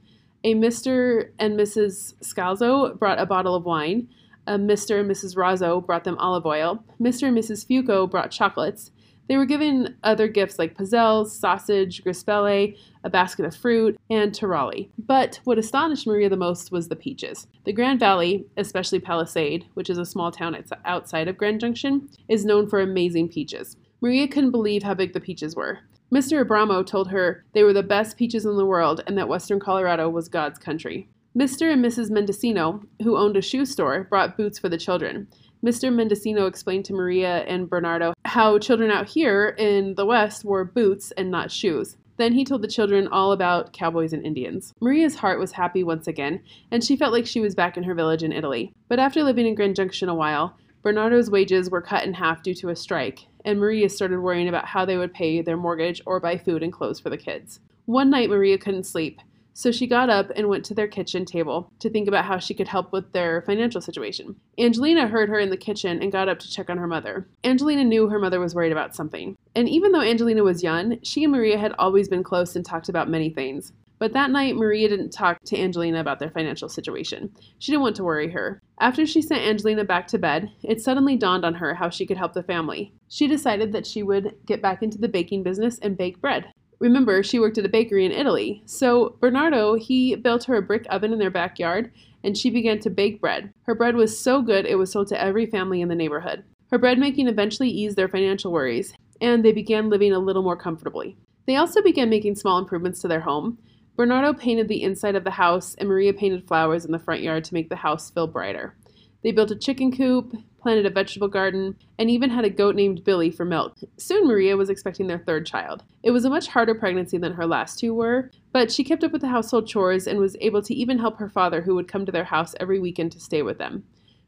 A 0.44 0.54
Mr. 0.54 1.30
and 1.38 1.59
Mrs. 1.59 2.14
Scalzo 2.23 2.99
brought 2.99 3.21
a 3.21 3.26
bottle 3.26 3.54
of 3.54 3.64
wine. 3.64 4.09
A 4.47 4.54
Mr. 4.54 5.00
and 5.00 5.11
Mrs. 5.11 5.37
Razzo 5.37 5.85
brought 5.85 6.04
them 6.04 6.18
olive 6.18 6.47
oil. 6.47 6.85
Mr. 7.00 7.28
and 7.28 7.37
Mrs. 7.37 7.66
Fuco 7.66 8.11
brought 8.11 8.30
chocolates. 8.30 8.90
They 9.28 9.36
were 9.36 9.46
given 9.46 9.96
other 10.02 10.28
gifts 10.28 10.58
like 10.58 10.76
pizzelles, 10.76 11.28
sausage, 11.28 12.02
crispelle, 12.04 12.76
a 13.04 13.10
basket 13.10 13.44
of 13.44 13.56
fruit, 13.56 13.98
and 14.10 14.32
taralli. 14.32 14.90
But 14.98 15.40
what 15.44 15.58
astonished 15.58 16.06
Maria 16.06 16.28
the 16.28 16.36
most 16.36 16.72
was 16.72 16.88
the 16.88 16.96
peaches. 16.96 17.46
The 17.64 17.72
Grand 17.72 18.00
Valley, 18.00 18.46
especially 18.56 19.00
Palisade, 19.00 19.66
which 19.74 19.88
is 19.88 19.98
a 19.98 20.06
small 20.06 20.30
town 20.30 20.56
outside 20.84 21.28
of 21.28 21.38
Grand 21.38 21.60
Junction, 21.60 22.08
is 22.28 22.44
known 22.44 22.68
for 22.68 22.80
amazing 22.80 23.28
peaches. 23.28 23.76
Maria 24.00 24.26
couldn't 24.26 24.50
believe 24.50 24.82
how 24.82 24.94
big 24.94 25.12
the 25.12 25.20
peaches 25.20 25.54
were. 25.54 25.78
Mr. 26.12 26.44
Abramo 26.44 26.84
told 26.84 27.08
her 27.08 27.44
they 27.54 27.62
were 27.62 27.72
the 27.72 27.82
best 27.82 28.18
peaches 28.18 28.44
in 28.44 28.56
the 28.56 28.66
world 28.66 29.02
and 29.06 29.16
that 29.16 29.28
western 29.28 29.58
Colorado 29.58 30.10
was 30.10 30.28
God's 30.28 30.58
country. 30.58 31.08
Mr. 31.34 31.72
and 31.72 31.82
Mrs. 31.82 32.10
Mendocino, 32.10 32.82
who 33.02 33.16
owned 33.16 33.38
a 33.38 33.40
shoe 33.40 33.64
store, 33.64 34.04
brought 34.10 34.36
boots 34.36 34.58
for 34.58 34.68
the 34.68 34.76
children. 34.76 35.26
Mr. 35.64 35.92
Mendocino 35.92 36.47
explained 36.47 36.85
to 36.85 36.92
Maria 36.92 37.45
and 37.45 37.71
Bernardo 37.71 38.14
how 38.25 38.59
children 38.59 38.90
out 38.90 39.07
here 39.07 39.54
in 39.59 39.95
the 39.95 40.04
West 40.04 40.45
wore 40.45 40.64
boots 40.64 41.12
and 41.12 41.31
not 41.31 41.52
shoes. 41.52 41.97
Then 42.16 42.33
he 42.33 42.45
told 42.45 42.62
the 42.62 42.69
children 42.69 43.07
all 43.07 43.31
about 43.31 43.73
cowboys 43.73 44.12
and 44.12 44.26
Indians. 44.26 44.75
Maria's 44.81 45.14
heart 45.14 45.38
was 45.38 45.52
happy 45.52 45.85
once 45.85 46.09
again, 46.09 46.42
and 46.73 46.83
she 46.83 46.97
felt 46.97 47.12
like 47.12 47.26
she 47.26 47.40
was 47.40 47.54
back 47.54 47.76
in 47.76 47.85
her 47.85 47.95
village 47.95 48.25
in 48.25 48.33
Italy. 48.33 48.73
But 48.88 48.99
after 48.99 49.23
living 49.23 49.47
in 49.47 49.54
Grand 49.54 49.76
Junction 49.76 50.09
a 50.09 50.14
while, 50.14 50.57
Bernardo's 50.83 51.31
wages 51.31 51.71
were 51.71 51.81
cut 51.81 52.04
in 52.04 52.14
half 52.14 52.42
due 52.42 52.54
to 52.54 52.71
a 52.71 52.76
strike, 52.76 53.28
and 53.45 53.61
Maria 53.61 53.88
started 53.88 54.19
worrying 54.19 54.49
about 54.49 54.66
how 54.66 54.85
they 54.85 54.97
would 54.97 55.14
pay 55.14 55.42
their 55.42 55.57
mortgage 55.57 56.02
or 56.07 56.19
buy 56.19 56.37
food 56.37 56.64
and 56.64 56.73
clothes 56.73 56.99
for 56.99 57.09
the 57.09 57.16
kids. 57.16 57.61
One 57.87 58.11
night, 58.11 58.31
Maria 58.31 58.59
couldn't 58.59 58.85
sleep, 58.85 59.21
so 59.54 59.71
she 59.71 59.87
got 59.87 60.11
up 60.11 60.30
and 60.35 60.49
went 60.49 60.64
to 60.66 60.75
their 60.75 60.88
kitchen 60.88 61.25
table 61.25 61.71
to 61.80 61.90
think 61.90 62.09
about 62.09 62.25
how 62.25 62.38
she 62.38 62.54
could 62.54 62.68
help 62.68 62.92
with 62.92 63.12
their 63.12 63.42
financial 63.42 63.80
situation. 63.80 64.37
Angelina 64.59 65.06
heard 65.06 65.28
her 65.28 65.38
in 65.38 65.50
the 65.50 65.56
kitchen 65.56 66.02
and 66.02 66.12
got 66.12 66.28
up 66.28 66.38
to 66.38 66.50
check 66.50 66.71
on 66.71 66.78
her 66.78 66.87
mother. 66.87 67.28
Angelina 67.44 67.85
knew 67.85 68.09
her 68.09 68.18
mother 68.18 68.40
was 68.40 68.54
worried 68.54 68.73
about 68.73 68.94
something. 68.94 69.37
And 69.54 69.68
even 69.68 69.92
though 69.92 70.00
Angelina 70.00 70.42
was 70.42 70.62
young, 70.62 70.99
she 71.02 71.25
and 71.25 71.32
Maria 71.32 71.59
had 71.59 71.75
always 71.78 72.09
been 72.09 72.23
close 72.23 72.56
and 72.56 72.64
talked 72.64 72.88
about 72.88 73.11
many 73.11 73.30
things. 73.30 73.73
But 74.02 74.14
that 74.14 74.32
night, 74.32 74.56
Maria 74.56 74.88
didn't 74.88 75.11
talk 75.11 75.38
to 75.44 75.56
Angelina 75.56 76.00
about 76.00 76.18
their 76.18 76.30
financial 76.30 76.68
situation. 76.68 77.30
She 77.61 77.71
didn't 77.71 77.82
want 77.82 77.94
to 77.94 78.02
worry 78.02 78.28
her. 78.32 78.61
After 78.80 79.06
she 79.06 79.23
sent 79.23 79.42
Angelina 79.42 79.85
back 79.85 80.09
to 80.09 80.18
bed, 80.18 80.50
it 80.64 80.80
suddenly 80.80 81.14
dawned 81.14 81.44
on 81.44 81.54
her 81.54 81.75
how 81.75 81.88
she 81.88 82.04
could 82.04 82.16
help 82.16 82.32
the 82.32 82.42
family. 82.42 82.92
She 83.09 83.28
decided 83.28 83.71
that 83.71 83.87
she 83.87 84.02
would 84.02 84.35
get 84.44 84.61
back 84.61 84.82
into 84.82 84.99
the 84.99 85.06
baking 85.06 85.44
business 85.44 85.78
and 85.78 85.97
bake 85.97 86.21
bread. 86.21 86.50
Remember, 86.82 87.22
she 87.22 87.38
worked 87.38 87.58
at 87.58 87.64
a 87.64 87.68
bakery 87.68 88.04
in 88.04 88.10
Italy. 88.10 88.60
So 88.66 89.16
Bernardo, 89.20 89.76
he 89.76 90.16
built 90.16 90.42
her 90.44 90.56
a 90.56 90.62
brick 90.62 90.84
oven 90.90 91.12
in 91.12 91.20
their 91.20 91.30
backyard 91.30 91.92
and 92.24 92.36
she 92.36 92.50
began 92.50 92.80
to 92.80 92.90
bake 92.90 93.20
bread. 93.20 93.54
Her 93.62 93.74
bread 93.76 93.94
was 93.94 94.18
so 94.18 94.42
good 94.42 94.66
it 94.66 94.74
was 94.74 94.90
sold 94.90 95.06
to 95.08 95.22
every 95.22 95.46
family 95.46 95.80
in 95.80 95.88
the 95.88 95.94
neighborhood. 95.94 96.42
Her 96.72 96.78
bread 96.78 96.98
making 96.98 97.28
eventually 97.28 97.70
eased 97.70 97.96
their 97.96 98.08
financial 98.08 98.50
worries, 98.50 98.94
and 99.20 99.44
they 99.44 99.52
began 99.52 99.90
living 99.90 100.12
a 100.12 100.18
little 100.18 100.42
more 100.42 100.56
comfortably. 100.56 101.16
They 101.46 101.54
also 101.54 101.82
began 101.82 102.10
making 102.10 102.34
small 102.34 102.58
improvements 102.58 103.00
to 103.02 103.08
their 103.08 103.20
home. 103.20 103.58
Bernardo 103.94 104.32
painted 104.32 104.66
the 104.66 104.82
inside 104.82 105.14
of 105.14 105.22
the 105.22 105.30
house, 105.30 105.76
and 105.76 105.88
Maria 105.88 106.12
painted 106.12 106.48
flowers 106.48 106.84
in 106.84 106.90
the 106.90 106.98
front 106.98 107.22
yard 107.22 107.44
to 107.44 107.54
make 107.54 107.68
the 107.68 107.76
house 107.76 108.10
feel 108.10 108.26
brighter. 108.26 108.76
They 109.22 109.30
built 109.30 109.52
a 109.52 109.56
chicken 109.56 109.96
coop, 109.96 110.34
planted 110.62 110.87
a 110.87 110.90
vegetable 110.90 111.28
garden, 111.28 111.76
and 111.99 112.09
even 112.09 112.31
had 112.31 112.45
a 112.45 112.50
goat 112.50 112.75
named 112.75 113.04
Billy 113.04 113.31
for 113.31 113.45
milk. 113.45 113.76
Soon 113.99 114.26
Maria 114.26 114.57
was 114.57 114.71
expecting 114.71 115.09
their 115.09 115.19
third 115.19 115.45
child. 115.45 115.83
It 116.02 116.12
was 116.12 116.25
a 116.25 116.31
much 116.31 116.47
harder 116.47 116.75
pregnancy 116.75 117.19
than 117.19 117.35
her 117.35 117.47
last 117.47 117.78
two 117.78 117.92
were, 117.92 118.31
but 118.52 118.73
she 118.73 118.85
kept 118.85 119.04
up 119.04 119.12
with 119.12 119.21
the 119.21 119.28
household 119.28 119.66
chores 119.66 120.07
and 120.07 120.19
was 120.19 120.37
able 120.40 120.62
to 120.62 120.75
even 120.75 120.99
help 120.99 121.19
her 121.19 121.28
father, 121.28 121.62
who 121.62 121.75
would 121.75 121.88
come 121.88 122.07
to 122.07 122.12
their 122.12 122.25
house 122.25 122.54
every 122.61 122.78
weekend 122.78 123.12
to 123.12 123.21
stay 123.21 123.42
with 123.42 123.59
them. 123.59 123.85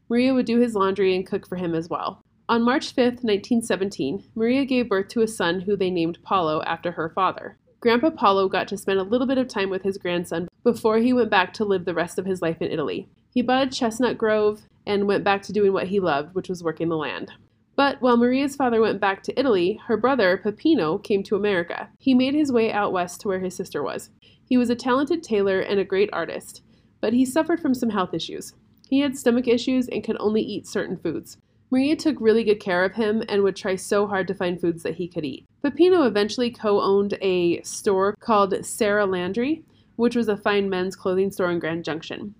Maria 0.09 0.33
would 0.33 0.45
do 0.45 0.59
his 0.59 0.75
laundry 0.75 1.15
and 1.15 1.25
cook 1.25 1.47
for 1.47 1.55
him 1.55 1.73
as 1.73 1.89
well. 1.89 2.21
On 2.47 2.61
March 2.61 2.93
5, 2.93 3.23
1917, 3.23 4.25
Maria 4.35 4.65
gave 4.65 4.89
birth 4.89 5.07
to 5.07 5.21
a 5.21 5.27
son 5.27 5.61
who 5.61 5.75
they 5.75 5.89
named 5.89 6.19
Paulo 6.21 6.61
after 6.63 6.91
her 6.91 7.09
father. 7.09 7.57
Grandpa 7.79 8.11
Paulo 8.11 8.47
got 8.47 8.67
to 8.67 8.77
spend 8.77 8.99
a 8.99 9.03
little 9.03 9.27
bit 9.27 9.37
of 9.37 9.47
time 9.47 9.69
with 9.69 9.83
his 9.83 9.97
grandson 9.97 10.47
before 10.63 10.97
he 10.97 11.13
went 11.13 11.29
back 11.29 11.53
to 11.53 11.65
live 11.65 11.85
the 11.85 11.93
rest 11.93 12.19
of 12.19 12.25
his 12.25 12.41
life 12.41 12.61
in 12.61 12.71
Italy. 12.71 13.07
He 13.33 13.41
bought 13.41 13.67
a 13.67 13.69
chestnut 13.69 14.17
grove 14.17 14.63
and 14.85 15.07
went 15.07 15.23
back 15.23 15.41
to 15.43 15.53
doing 15.53 15.73
what 15.73 15.87
he 15.87 15.99
loved, 15.99 16.35
which 16.35 16.49
was 16.49 16.63
working 16.63 16.89
the 16.89 16.97
land. 16.97 17.31
But 17.75 18.01
while 18.01 18.17
Maria's 18.17 18.55
father 18.55 18.79
went 18.79 19.01
back 19.01 19.21
to 19.23 19.39
Italy, 19.39 19.79
her 19.87 19.97
brother, 19.97 20.37
Peppino, 20.37 20.97
came 20.97 21.23
to 21.23 21.35
America. 21.35 21.89
He 21.99 22.13
made 22.13 22.33
his 22.33 22.51
way 22.51 22.71
out 22.71 22.93
west 22.93 23.21
to 23.21 23.27
where 23.27 23.39
his 23.39 23.55
sister 23.55 23.83
was. 23.83 24.11
He 24.45 24.57
was 24.57 24.69
a 24.69 24.75
talented 24.75 25.23
tailor 25.23 25.59
and 25.59 25.79
a 25.79 25.85
great 25.85 26.09
artist, 26.13 26.61
but 27.01 27.13
he 27.13 27.25
suffered 27.25 27.59
from 27.59 27.73
some 27.73 27.89
health 27.89 28.13
issues. 28.13 28.53
He 28.89 28.99
had 28.99 29.17
stomach 29.17 29.47
issues 29.47 29.87
and 29.89 30.03
could 30.03 30.17
only 30.19 30.41
eat 30.41 30.67
certain 30.67 30.97
foods. 30.97 31.37
Maria 31.71 31.95
took 31.95 32.21
really 32.21 32.43
good 32.43 32.59
care 32.59 32.83
of 32.85 32.93
him 32.93 33.23
and 33.27 33.41
would 33.41 33.55
try 33.55 33.75
so 33.75 34.07
hard 34.07 34.27
to 34.27 34.35
find 34.35 34.61
foods 34.61 34.83
that 34.83 34.95
he 34.95 35.07
could 35.07 35.25
eat. 35.25 35.45
Peppino 35.61 36.03
eventually 36.03 36.51
co 36.51 36.79
owned 36.79 37.17
a 37.21 37.61
store 37.63 38.15
called 38.19 38.65
Sarah 38.65 39.05
Landry, 39.05 39.63
which 39.95 40.15
was 40.15 40.27
a 40.27 40.37
fine 40.37 40.69
men's 40.69 40.95
clothing 40.95 41.31
store 41.31 41.51
in 41.51 41.59
Grand 41.59 41.83
Junction. 41.83 42.35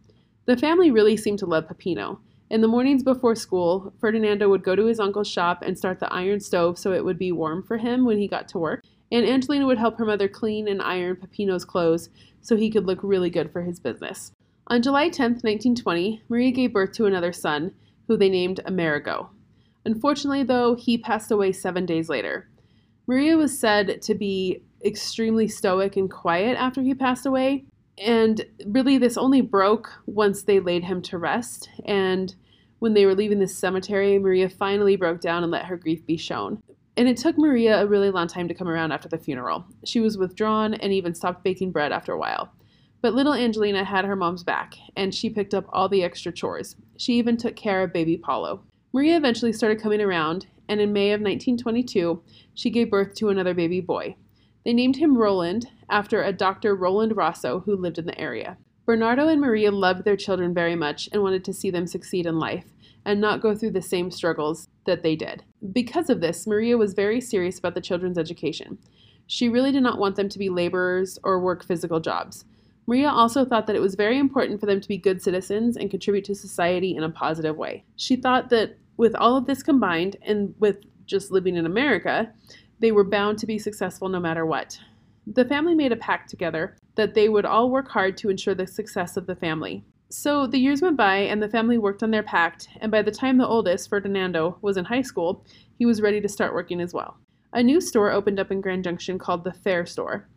The 0.45 0.55
family 0.55 0.91
really 0.91 1.17
seemed 1.17 1.39
to 1.39 1.47
love 1.47 1.67
Peppino. 1.67 2.19
In 2.49 2.61
the 2.61 2.67
mornings 2.67 3.01
before 3.01 3.35
school, 3.35 3.91
Ferdinando 3.99 4.47
would 4.49 4.63
go 4.63 4.75
to 4.75 4.85
his 4.85 4.99
uncle's 4.99 5.27
shop 5.27 5.63
and 5.63 5.77
start 5.77 5.99
the 5.99 6.13
iron 6.13 6.39
stove 6.39 6.77
so 6.77 6.93
it 6.93 7.03
would 7.03 7.17
be 7.17 7.31
warm 7.31 7.63
for 7.63 7.77
him 7.77 8.05
when 8.05 8.19
he 8.19 8.27
got 8.27 8.47
to 8.49 8.59
work. 8.59 8.83
And 9.11 9.25
Angelina 9.25 9.65
would 9.65 9.79
help 9.79 9.97
her 9.97 10.05
mother 10.05 10.27
clean 10.27 10.67
and 10.67 10.81
iron 10.81 11.15
Peppino's 11.15 11.65
clothes 11.65 12.09
so 12.41 12.55
he 12.55 12.69
could 12.69 12.85
look 12.85 12.99
really 13.01 13.31
good 13.31 13.51
for 13.51 13.63
his 13.63 13.79
business. 13.79 14.31
On 14.67 14.81
July 14.81 15.09
10, 15.09 15.31
1920, 15.31 16.23
Maria 16.29 16.51
gave 16.51 16.73
birth 16.73 16.91
to 16.93 17.05
another 17.05 17.33
son, 17.33 17.71
who 18.07 18.15
they 18.15 18.29
named 18.29 18.59
Amerigo. 18.65 19.31
Unfortunately, 19.83 20.43
though, 20.43 20.75
he 20.75 20.97
passed 20.97 21.31
away 21.31 21.51
seven 21.51 21.85
days 21.85 22.09
later. 22.09 22.49
Maria 23.07 23.37
was 23.37 23.57
said 23.57 24.01
to 24.03 24.15
be 24.15 24.63
extremely 24.83 25.47
stoic 25.47 25.97
and 25.97 26.11
quiet 26.11 26.57
after 26.57 26.81
he 26.81 26.93
passed 26.93 27.25
away, 27.25 27.65
and 27.97 28.45
really, 28.65 28.97
this 28.97 29.17
only 29.17 29.41
broke 29.41 29.91
once 30.05 30.43
they 30.43 30.59
laid 30.59 30.83
him 30.83 31.01
to 31.03 31.17
rest. 31.17 31.69
And 31.85 32.35
when 32.79 32.93
they 32.93 33.05
were 33.05 33.15
leaving 33.15 33.39
the 33.39 33.47
cemetery, 33.47 34.19
Maria 34.19 34.49
finally 34.49 34.95
broke 34.95 35.21
down 35.21 35.43
and 35.43 35.51
let 35.51 35.65
her 35.65 35.77
grief 35.77 36.05
be 36.05 36.17
shown. 36.17 36.61
And 36.97 37.07
it 37.07 37.17
took 37.17 37.37
Maria 37.37 37.81
a 37.81 37.87
really 37.87 38.09
long 38.09 38.27
time 38.27 38.47
to 38.47 38.53
come 38.53 38.67
around 38.67 38.91
after 38.91 39.09
the 39.09 39.17
funeral. 39.17 39.65
She 39.83 39.99
was 39.99 40.17
withdrawn 40.17 40.73
and 40.75 40.93
even 40.93 41.13
stopped 41.13 41.43
baking 41.43 41.71
bread 41.71 41.91
after 41.91 42.11
a 42.13 42.17
while. 42.17 42.51
But 43.01 43.13
little 43.13 43.33
Angelina 43.33 43.83
had 43.83 44.05
her 44.05 44.15
mom's 44.15 44.43
back, 44.43 44.75
and 44.95 45.13
she 45.13 45.29
picked 45.29 45.53
up 45.53 45.65
all 45.69 45.87
the 45.87 46.03
extra 46.03 46.31
chores. 46.31 46.75
She 46.97 47.13
even 47.13 47.37
took 47.37 47.55
care 47.55 47.83
of 47.83 47.93
baby 47.93 48.17
Paulo. 48.17 48.63
Maria 48.93 49.17
eventually 49.17 49.53
started 49.53 49.81
coming 49.81 50.01
around, 50.01 50.47
and 50.67 50.81
in 50.81 50.93
May 50.93 51.11
of 51.11 51.21
1922, 51.21 52.21
she 52.53 52.69
gave 52.69 52.89
birth 52.89 53.13
to 53.15 53.29
another 53.29 53.53
baby 53.53 53.81
boy. 53.81 54.15
They 54.65 54.73
named 54.73 54.97
him 54.97 55.17
Roland 55.17 55.69
after 55.89 56.23
a 56.23 56.33
Dr. 56.33 56.75
Roland 56.75 57.15
Rosso 57.15 57.59
who 57.61 57.75
lived 57.75 57.99
in 57.99 58.07
the 58.07 58.19
area. 58.19 58.57
Bernardo 58.85 59.27
and 59.27 59.39
Maria 59.39 59.71
loved 59.71 60.03
their 60.03 60.17
children 60.17 60.53
very 60.53 60.75
much 60.75 61.07
and 61.11 61.21
wanted 61.21 61.45
to 61.45 61.53
see 61.53 61.69
them 61.69 61.85
succeed 61.85 62.25
in 62.25 62.39
life 62.39 62.65
and 63.05 63.21
not 63.21 63.41
go 63.41 63.55
through 63.55 63.71
the 63.71 63.81
same 63.81 64.09
struggles 64.09 64.67
that 64.85 65.03
they 65.03 65.15
did. 65.15 65.43
Because 65.71 66.09
of 66.09 66.19
this, 66.19 66.47
Maria 66.47 66.77
was 66.77 66.93
very 66.93 67.21
serious 67.21 67.59
about 67.59 67.75
the 67.75 67.81
children's 67.81 68.17
education. 68.17 68.79
She 69.27 69.49
really 69.49 69.71
did 69.71 69.83
not 69.83 69.99
want 69.99 70.15
them 70.15 70.29
to 70.29 70.39
be 70.39 70.49
laborers 70.49 71.19
or 71.23 71.39
work 71.39 71.63
physical 71.63 71.99
jobs. 71.99 72.45
Maria 72.87 73.09
also 73.09 73.45
thought 73.45 73.67
that 73.67 73.75
it 73.75 73.81
was 73.81 73.95
very 73.95 74.17
important 74.17 74.59
for 74.59 74.65
them 74.65 74.81
to 74.81 74.87
be 74.87 74.97
good 74.97 75.21
citizens 75.21 75.77
and 75.77 75.91
contribute 75.91 76.25
to 76.25 76.35
society 76.35 76.95
in 76.95 77.03
a 77.03 77.09
positive 77.09 77.55
way. 77.55 77.83
She 77.95 78.15
thought 78.15 78.49
that 78.49 78.77
with 78.97 79.15
all 79.15 79.35
of 79.35 79.45
this 79.45 79.63
combined 79.63 80.17
and 80.21 80.53
with 80.59 80.77
just 81.05 81.31
living 81.31 81.55
in 81.55 81.65
America, 81.65 82.31
they 82.79 82.91
were 82.91 83.03
bound 83.03 83.37
to 83.39 83.47
be 83.47 83.57
successful 83.57 84.09
no 84.09 84.19
matter 84.19 84.45
what. 84.45 84.79
The 85.27 85.45
family 85.45 85.75
made 85.75 85.91
a 85.91 85.97
pact 85.97 86.29
together 86.29 86.77
that 86.95 87.13
they 87.13 87.29
would 87.29 87.45
all 87.45 87.69
work 87.69 87.89
hard 87.89 88.17
to 88.17 88.29
ensure 88.29 88.55
the 88.55 88.67
success 88.67 89.17
of 89.17 89.25
the 89.25 89.35
family. 89.35 89.83
So 90.09 90.45
the 90.45 90.59
years 90.59 90.81
went 90.81 90.97
by, 90.97 91.17
and 91.17 91.41
the 91.41 91.49
family 91.49 91.77
worked 91.77 92.03
on 92.03 92.11
their 92.11 92.23
pact, 92.23 92.69
and 92.79 92.91
by 92.91 93.01
the 93.01 93.11
time 93.11 93.37
the 93.37 93.47
oldest, 93.47 93.89
Ferdinando, 93.89 94.57
was 94.61 94.77
in 94.77 94.85
high 94.85 95.01
school, 95.01 95.43
he 95.77 95.85
was 95.85 96.01
ready 96.01 96.21
to 96.21 96.29
start 96.29 96.53
working 96.53 96.79
as 96.79 96.93
well. 96.93 97.17
A 97.53 97.63
new 97.63 97.81
store 97.81 98.11
opened 98.11 98.39
up 98.39 98.51
in 98.51 98.61
Grand 98.61 98.83
Junction 98.83 99.17
called 99.17 99.43
the 99.43 99.53
Fair 99.53 99.85
Store, 99.85 100.27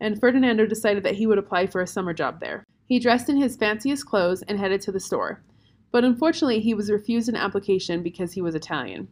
and 0.00 0.20
Ferdinando 0.20 0.64
decided 0.64 1.02
that 1.02 1.16
he 1.16 1.26
would 1.26 1.38
apply 1.38 1.66
for 1.66 1.80
a 1.80 1.86
summer 1.86 2.12
job 2.12 2.38
there. 2.38 2.64
He 2.86 3.00
dressed 3.00 3.28
in 3.28 3.36
his 3.36 3.56
fanciest 3.56 4.06
clothes 4.06 4.42
and 4.42 4.58
headed 4.58 4.80
to 4.82 4.92
the 4.92 5.00
store, 5.00 5.42
but 5.90 6.04
unfortunately, 6.04 6.60
he 6.60 6.74
was 6.74 6.90
refused 6.90 7.28
an 7.28 7.36
application 7.36 8.02
because 8.02 8.32
he 8.32 8.42
was 8.42 8.54
Italian. 8.54 9.08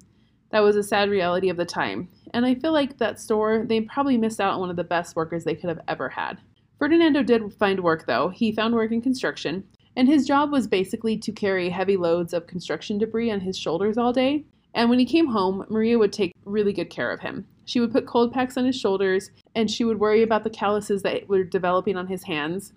That 0.50 0.60
was 0.60 0.76
a 0.76 0.82
sad 0.82 1.10
reality 1.10 1.48
of 1.48 1.56
the 1.56 1.64
time, 1.64 2.08
and 2.34 2.44
I 2.44 2.56
feel 2.56 2.72
like 2.72 2.98
that 2.98 3.20
store, 3.20 3.64
they 3.66 3.80
probably 3.80 4.18
missed 4.18 4.40
out 4.40 4.54
on 4.54 4.60
one 4.60 4.70
of 4.70 4.76
the 4.76 4.84
best 4.84 5.14
workers 5.14 5.44
they 5.44 5.54
could 5.54 5.68
have 5.68 5.80
ever 5.88 6.08
had. 6.08 6.40
Ferdinando 6.78 7.22
did 7.22 7.54
find 7.54 7.80
work 7.80 8.06
though. 8.06 8.28
He 8.28 8.52
found 8.52 8.74
work 8.74 8.90
in 8.90 9.00
construction, 9.00 9.64
and 9.96 10.08
his 10.08 10.26
job 10.26 10.50
was 10.50 10.66
basically 10.66 11.16
to 11.16 11.30
carry 11.30 11.70
heavy 11.70 11.96
loads 11.96 12.34
of 12.34 12.48
construction 12.48 12.98
debris 12.98 13.30
on 13.30 13.40
his 13.40 13.56
shoulders 13.56 13.96
all 13.96 14.12
day. 14.12 14.44
And 14.74 14.90
when 14.90 14.98
he 14.98 15.04
came 15.04 15.28
home, 15.28 15.64
Maria 15.70 15.96
would 15.96 16.12
take 16.12 16.34
really 16.44 16.72
good 16.72 16.90
care 16.90 17.12
of 17.12 17.20
him. 17.20 17.46
She 17.64 17.78
would 17.78 17.92
put 17.92 18.06
cold 18.06 18.32
packs 18.32 18.56
on 18.56 18.64
his 18.64 18.78
shoulders, 18.78 19.30
and 19.54 19.70
she 19.70 19.84
would 19.84 20.00
worry 20.00 20.22
about 20.22 20.42
the 20.42 20.50
calluses 20.50 21.02
that 21.02 21.28
were 21.28 21.44
developing 21.44 21.96
on 21.96 22.08
his 22.08 22.24
hands. 22.24 22.72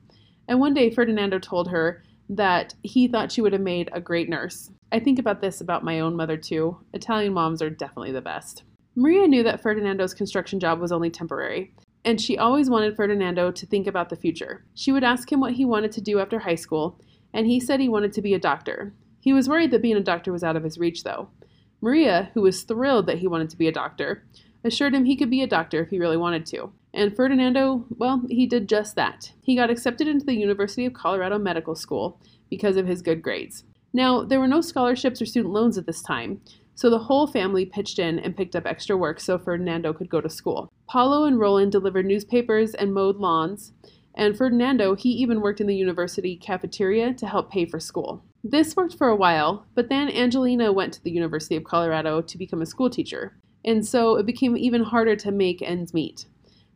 And 0.48 0.60
one 0.60 0.76
day, 0.76 0.91
Ferdinando 0.91 1.39
told 1.39 1.70
her 1.72 2.04
that 2.30 2.76
he 2.84 3.08
thought 3.08 3.32
she 3.32 3.41
would 3.41 3.54
have 3.54 3.62
made 3.62 3.89
a 3.91 4.00
great 4.00 4.30
nurse. 4.30 4.70
I 4.91 5.00
think 5.00 5.17
about 5.17 5.41
this 5.41 5.60
about 5.60 5.84
my 5.84 6.00
own 6.00 6.15
mother 6.15 6.38
too. 6.38 6.78
Italian 6.93 7.34
moms 7.34 7.62
are 7.63 7.70
definitely 7.72 8.12
the 8.12 8.22
best. 8.22 8.63
Maria 9.00 9.28
knew 9.28 9.44
that 9.44 9.62
Ferdinando's 9.62 10.16
construction 10.16 10.60
job 10.60 10.80
was 10.80 10.92
only 10.92 11.12
temporary, 11.12 11.72
and 12.04 12.20
she 12.20 12.36
always 12.36 12.68
wanted 12.68 12.96
Ferdinando 12.96 13.52
to 13.52 13.66
think 13.68 13.86
about 13.86 14.10
the 14.10 14.16
future. 14.16 14.66
She 14.74 14.92
would 14.92 15.04
ask 15.04 15.32
him 15.32 15.40
what 15.40 15.54
he 15.54 15.66
wanted 15.66 15.92
to 15.92 16.02
do 16.02 16.18
after 16.18 16.40
high 16.40 16.56
school, 16.56 17.00
and 17.32 17.46
he 17.46 17.60
said 17.60 17.80
he 17.80 17.90
wanted 17.90 18.12
to 18.14 18.24
be 18.24 18.34
a 18.34 18.40
doctor. 18.40 18.96
He 19.20 19.34
was 19.34 19.48
worried 19.48 19.70
that 19.70 19.84
being 19.84 19.98
a 19.98 20.02
doctor 20.02 20.32
was 20.32 20.44
out 20.44 20.56
of 20.56 20.64
his 20.64 20.80
reach, 20.80 21.04
though. 21.04 21.30
Maria, 21.80 22.32
who 22.34 22.42
was 22.42 22.64
thrilled 22.64 23.06
that 23.06 23.20
he 23.20 23.28
wanted 23.28 23.52
to 23.52 23.58
be 23.58 23.68
a 23.68 23.72
doctor, 23.72 24.26
assured 24.64 24.96
him 24.96 25.06
he 25.06 25.16
could 25.16 25.30
be 25.30 25.44
a 25.44 25.48
doctor 25.48 25.84
if 25.84 25.90
he 25.90 26.00
really 26.00 26.18
wanted 26.18 26.48
to. 26.48 26.72
And 26.92 27.16
Ferdinando, 27.16 27.86
well, 27.98 28.24
he 28.30 28.48
did 28.48 28.68
just 28.68 28.96
that. 28.96 29.32
He 29.44 29.56
got 29.56 29.70
accepted 29.70 30.08
into 30.08 30.26
the 30.26 30.34
University 30.34 30.88
of 30.88 30.94
Colorado 30.94 31.38
Medical 31.38 31.76
School 31.76 32.20
because 32.50 32.78
of 32.78 32.88
his 32.88 33.04
good 33.04 33.22
grades. 33.22 33.64
Now, 33.94 34.24
there 34.24 34.40
were 34.40 34.48
no 34.48 34.62
scholarships 34.62 35.22
or 35.22 35.28
student 35.28 35.54
loans 35.54 35.78
at 35.78 35.86
this 35.86 36.02
time, 36.02 36.42
so 36.78 36.92
the 36.92 37.00
whole 37.00 37.26
family 37.26 37.66
pitched 37.66 37.98
in 37.98 38.20
and 38.20 38.38
picked 38.38 38.56
up 38.56 38.68
extra 38.68 38.96
work 38.96 39.20
so 39.20 39.40
Ferdinando 39.40 39.94
could 39.94 40.12
go 40.12 40.22
to 40.22 40.30
school. 40.30 40.72
Paulo 40.88 41.24
and 41.24 41.40
Roland 41.40 41.72
delivered 41.72 42.06
newspapers 42.06 42.76
and 42.76 42.94
mowed 42.94 43.16
lawns, 43.16 43.74
and 44.13 44.38
Ferdinando, 44.38 44.94
he 44.94 45.10
even 45.10 45.42
worked 45.42 45.60
in 45.60 45.66
the 45.66 45.76
university 45.76 46.36
cafeteria 46.36 47.16
to 47.16 47.26
help 47.26 47.50
pay 47.50 47.66
for 47.66 47.80
school. 47.80 48.24
This 48.44 48.76
worked 48.76 48.96
for 48.96 49.08
a 49.08 49.16
while, 49.16 49.66
but 49.74 49.90
then 49.90 50.08
Angelina 50.12 50.72
went 50.72 50.94
to 50.94 51.04
the 51.04 51.10
University 51.10 51.56
of 51.56 51.63
Colorado 51.63 52.22
to 52.22 52.38
become 52.38 52.62
a 52.62 52.66
school 52.68 52.92
teacher, 52.92 53.36
and 53.66 53.84
so 53.84 54.16
it 54.16 54.28
became 54.28 54.56
even 54.56 54.84
harder 54.84 55.16
to 55.16 55.32
make 55.32 55.63
ends 55.63 55.96
meet. 55.96 56.28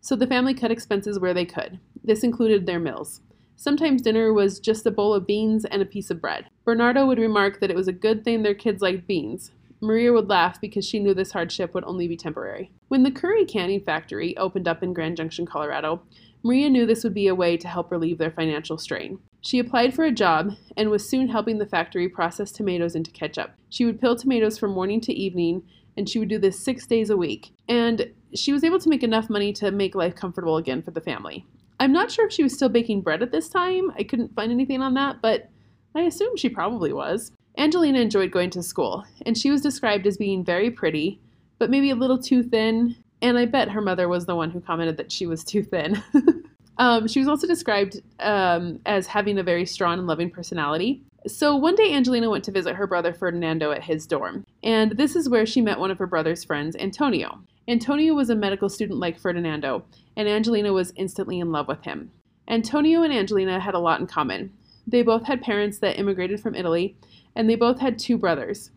So 0.02 0.16
the 0.16 0.26
family 0.26 0.56
cut 0.56 0.72
expenses 0.72 1.20
where 1.20 1.36
they 1.36 1.46
could. 1.46 1.80
This 2.04 2.24
included 2.24 2.66
their 2.66 2.80
meals. 2.80 3.22
Sometimes 3.56 4.02
dinner 4.02 4.34
was 4.34 4.60
just 4.60 4.88
a 4.88 4.92
bowl 4.92 5.14
of 5.14 5.28
beans 5.28 5.64
and 5.66 5.84
a 5.84 5.86
piece 5.86 6.10
of 6.10 6.20
bread. 6.20 6.48
Bernardo 6.66 7.06
would 7.06 7.20
remark 7.20 7.60
that 7.60 7.70
it 7.70 7.76
was 7.76 7.88
a 7.88 7.94
good 7.94 8.24
thing 8.24 8.42
their 8.42 8.56
kids 8.56 8.82
liked 8.82 9.06
beans, 9.06 9.52
Maria 9.82 10.14
would 10.14 10.30
laugh 10.30 10.62
because 10.62 10.86
she 10.86 11.00
knew 11.00 11.14
this 11.14 11.32
hardship 11.32 11.74
would 11.74 11.84
only 11.86 12.08
be 12.08 12.16
temporary. 12.16 12.72
When 12.90 13.02
the 13.02 13.12
Curry 13.12 13.46
Canning 13.46 13.82
Factory 13.82 14.38
opened 14.38 14.68
up 14.68 14.84
in 14.84 14.94
Grand 14.94 15.18
Junction, 15.18 15.46
Colorado, 15.46 16.04
Maria 16.44 16.70
knew 16.70 16.86
this 16.86 17.04
would 17.04 17.16
be 17.16 17.28
a 17.28 17.36
way 17.36 17.58
to 17.58 17.68
help 17.68 17.92
relieve 17.92 18.20
their 18.20 18.32
financial 18.32 18.78
strain. 18.78 19.20
She 19.42 19.58
applied 19.58 19.96
for 19.96 20.06
a 20.06 20.12
job 20.12 20.52
and 20.78 20.90
was 20.90 21.10
soon 21.10 21.28
helping 21.28 21.58
the 21.58 21.66
factory 21.66 22.08
process 22.08 22.52
tomatoes 22.52 22.96
into 22.96 23.10
ketchup. 23.12 23.52
She 23.70 23.86
would 23.86 24.00
peel 24.00 24.16
tomatoes 24.16 24.58
from 24.58 24.72
morning 24.72 25.02
to 25.02 25.14
evening, 25.14 25.64
and 25.98 26.08
she 26.08 26.20
would 26.20 26.30
do 26.30 26.38
this 26.38 26.64
six 26.64 26.86
days 26.86 27.10
a 27.10 27.18
week. 27.18 27.52
And 27.68 28.12
she 28.36 28.54
was 28.54 28.64
able 28.64 28.80
to 28.80 28.90
make 28.90 29.04
enough 29.04 29.30
money 29.30 29.52
to 29.54 29.72
make 29.72 29.96
life 29.96 30.16
comfortable 30.16 30.58
again 30.58 30.84
for 30.84 30.92
the 30.92 31.02
family. 31.02 31.46
I'm 31.80 31.92
not 31.92 32.12
sure 32.12 32.28
if 32.28 32.32
she 32.32 32.44
was 32.44 32.54
still 32.54 32.70
baking 32.70 33.02
bread 33.02 33.24
at 33.24 33.32
this 33.32 33.50
time. 33.50 33.92
I 33.98 34.04
couldn't 34.04 34.36
find 34.36 34.52
anything 34.52 34.84
on 34.84 34.94
that, 34.94 35.22
but 35.22 35.50
I 35.96 36.02
assume 36.02 36.38
she 36.38 36.50
probably 36.50 36.94
was. 36.94 37.32
Angelina 37.58 38.00
enjoyed 38.00 38.32
going 38.32 38.50
to 38.52 38.64
school, 38.64 39.06
and 39.26 39.38
she 39.38 39.52
was 39.52 39.62
described 39.62 40.08
as 40.08 40.18
being 40.18 40.44
very 40.44 40.72
pretty, 40.72 41.20
but 41.60 41.70
maybe 41.70 41.90
a 41.90 41.96
little 41.96 42.18
too 42.18 42.44
thin, 42.44 42.96
and 43.22 43.38
I 43.38 43.46
bet 43.46 43.70
her 43.70 43.82
mother 43.82 44.08
was 44.08 44.26
the 44.26 44.36
one 44.36 44.52
who 44.52 44.62
commented 44.62 44.98
that 44.98 45.12
she 45.12 45.28
was 45.28 45.44
too 45.44 45.64
thin. 45.64 46.02
um, 46.78 47.08
she 47.08 47.20
was 47.20 47.28
also 47.28 47.48
described 47.48 48.02
um, 48.20 48.80
as 48.86 49.08
having 49.08 49.38
a 49.38 49.44
very 49.44 49.66
strong 49.66 50.00
and 50.00 50.08
loving 50.08 50.32
personality. 50.32 51.04
So 51.28 51.56
one 51.56 51.76
day, 51.76 51.94
Angelina 51.94 52.30
went 52.30 52.44
to 52.46 52.52
visit 52.52 52.76
her 52.76 52.88
brother 52.88 53.14
Ferdinando 53.14 53.72
at 53.72 53.84
his 53.84 54.08
dorm, 54.08 54.46
and 54.64 54.94
this 54.94 55.16
is 55.16 55.30
where 55.30 55.46
she 55.46 55.62
met 55.62 55.80
one 55.80 55.92
of 55.92 56.00
her 56.00 56.08
brother's 56.08 56.44
friends, 56.44 56.76
Antonio. 56.78 57.40
Antonio 57.68 58.16
was 58.16 58.32
a 58.32 58.36
medical 58.36 58.70
student 58.70 59.00
like 59.00 59.20
Ferdinando, 59.20 59.86
and 60.18 60.28
Angelina 60.28 60.74
was 60.74 60.94
instantly 60.96 61.40
in 61.40 61.52
love 61.52 61.68
with 61.68 61.84
him. 61.84 62.12
Antonio 62.48 63.04
and 63.04 63.14
Angelina 63.14 63.60
had 63.60 63.76
a 63.76 63.80
lot 63.80 64.00
in 64.00 64.08
common. 64.08 64.52
They 64.88 65.04
both 65.04 65.26
had 65.26 65.44
parents 65.44 65.78
that 65.80 66.00
immigrated 66.00 66.42
from 66.42 66.56
Italy, 66.56 66.98
and 67.36 67.50
they 67.50 67.56
both 67.56 67.80
had 67.80 67.98
two 67.98 68.18
brothers. 68.18 68.72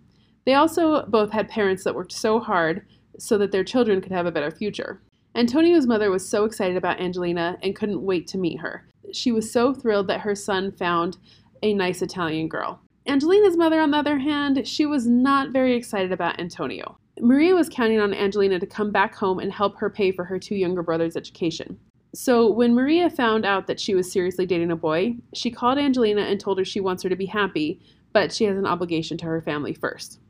They 0.45 0.55
also 0.55 1.07
both 1.07 1.31
had 1.31 1.49
parents 1.49 1.85
that 1.85 1.95
worked 1.95 2.13
so 2.13 2.39
hard 2.39 2.85
so 3.19 3.39
that 3.39 3.53
their 3.53 3.65
children 3.65 4.01
could 4.01 4.13
have 4.13 4.27
a 4.27 4.33
better 4.33 4.51
future. 4.51 5.01
Antonio's 5.35 5.87
mother 5.87 6.11
was 6.11 6.29
so 6.29 6.45
excited 6.45 6.77
about 6.77 7.01
Angelina 7.01 7.59
and 7.63 7.75
couldn't 7.75 8.03
wait 8.03 8.27
to 8.29 8.39
meet 8.39 8.61
her. 8.61 8.87
She 9.13 9.33
was 9.33 9.51
so 9.51 9.75
thrilled 9.75 10.07
that 10.09 10.21
her 10.21 10.35
son 10.35 10.73
found 10.73 11.19
a 11.63 11.75
nice 11.75 12.03
Italian 12.03 12.49
girl. 12.49 12.81
Angelina's 13.07 13.57
mother, 13.57 13.81
on 13.81 13.91
the 13.91 13.99
other 13.99 14.19
hand, 14.19 14.67
she 14.67 14.87
was 14.87 15.07
not 15.07 15.51
very 15.51 15.75
excited 15.75 16.13
about 16.13 16.41
Antonio. 16.41 16.97
Maria 17.21 17.55
was 17.55 17.69
counting 17.69 18.01
on 18.01 18.15
Angelina 18.15 18.59
to 18.59 18.67
come 18.67 18.91
back 18.91 19.15
home 19.15 19.39
and 19.39 19.53
help 19.53 19.77
her 19.79 19.91
pay 19.91 20.11
for 20.11 20.25
her 20.25 20.39
two 20.39 20.55
younger 20.55 20.83
brothers' 20.83 21.17
education. 21.17 21.79
So, 22.15 22.49
when 22.51 22.75
Maria 22.75 23.11
found 23.11 23.45
out 23.45 23.67
that 23.67 23.81
she 23.81 23.95
was 23.95 24.11
seriously 24.11 24.47
dating 24.47 24.71
a 24.71 24.77
boy, 24.77 25.17
she 25.35 25.51
called 25.51 25.79
Angelina 25.79 26.23
and 26.23 26.39
told 26.39 26.59
her 26.59 26.65
she 26.65 26.81
wants 26.81 27.03
her 27.03 27.09
to 27.09 27.17
be 27.17 27.27
happy, 27.27 27.81
but 28.15 28.33
she 28.33 28.45
has 28.45 28.57
an 28.57 28.65
obligation 28.65 29.19
to 29.19 29.27
her 29.27 29.43
family 29.43 29.75
first. 29.75 30.21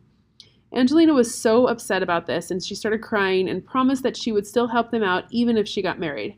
Angelina 0.74 1.14
was 1.14 1.32
so 1.32 1.68
upset 1.68 2.02
about 2.02 2.26
this 2.26 2.50
and 2.50 2.60
she 2.60 2.74
started 2.74 3.00
crying 3.00 3.48
and 3.48 3.64
promised 3.64 4.02
that 4.02 4.16
she 4.16 4.32
would 4.32 4.46
still 4.46 4.66
help 4.66 4.90
them 4.90 5.04
out 5.04 5.24
even 5.30 5.56
if 5.56 5.68
she 5.68 5.82
got 5.82 6.00
married. 6.00 6.36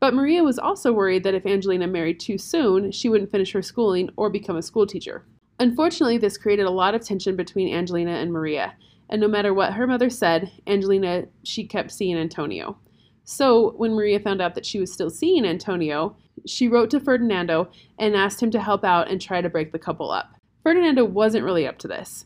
But 0.00 0.14
Maria 0.14 0.42
was 0.42 0.58
also 0.58 0.92
worried 0.92 1.24
that 1.24 1.34
if 1.34 1.44
Angelina 1.44 1.86
married 1.86 2.20
too 2.20 2.38
soon, 2.38 2.90
she 2.90 3.10
wouldn't 3.10 3.30
finish 3.30 3.52
her 3.52 3.60
schooling 3.60 4.08
or 4.16 4.30
become 4.30 4.56
a 4.56 4.62
schoolteacher. 4.62 5.26
Unfortunately, 5.58 6.18
this 6.18 6.38
created 6.38 6.66
a 6.66 6.70
lot 6.70 6.94
of 6.94 7.02
tension 7.02 7.34
between 7.34 7.74
Angelina 7.74 8.12
and 8.12 8.30
Maria, 8.30 8.74
and 9.08 9.20
no 9.20 9.28
matter 9.28 9.54
what 9.54 9.72
her 9.72 9.86
mother 9.86 10.10
said, 10.10 10.52
Angelina, 10.66 11.24
she 11.44 11.64
kept 11.64 11.92
seeing 11.92 12.16
Antonio. 12.16 12.78
So, 13.24 13.72
when 13.76 13.94
Maria 13.94 14.20
found 14.20 14.42
out 14.42 14.54
that 14.54 14.66
she 14.66 14.78
was 14.78 14.92
still 14.92 15.10
seeing 15.10 15.44
Antonio, 15.44 16.16
she 16.46 16.68
wrote 16.68 16.90
to 16.90 17.00
Ferdinando 17.00 17.70
and 17.98 18.14
asked 18.14 18.42
him 18.42 18.50
to 18.50 18.60
help 18.60 18.84
out 18.84 19.10
and 19.10 19.20
try 19.20 19.40
to 19.40 19.48
break 19.48 19.72
the 19.72 19.78
couple 19.78 20.10
up. 20.10 20.35
Ferdinando 20.66 21.04
wasn't 21.04 21.44
really 21.44 21.64
up 21.64 21.78
to 21.78 21.86
this, 21.86 22.24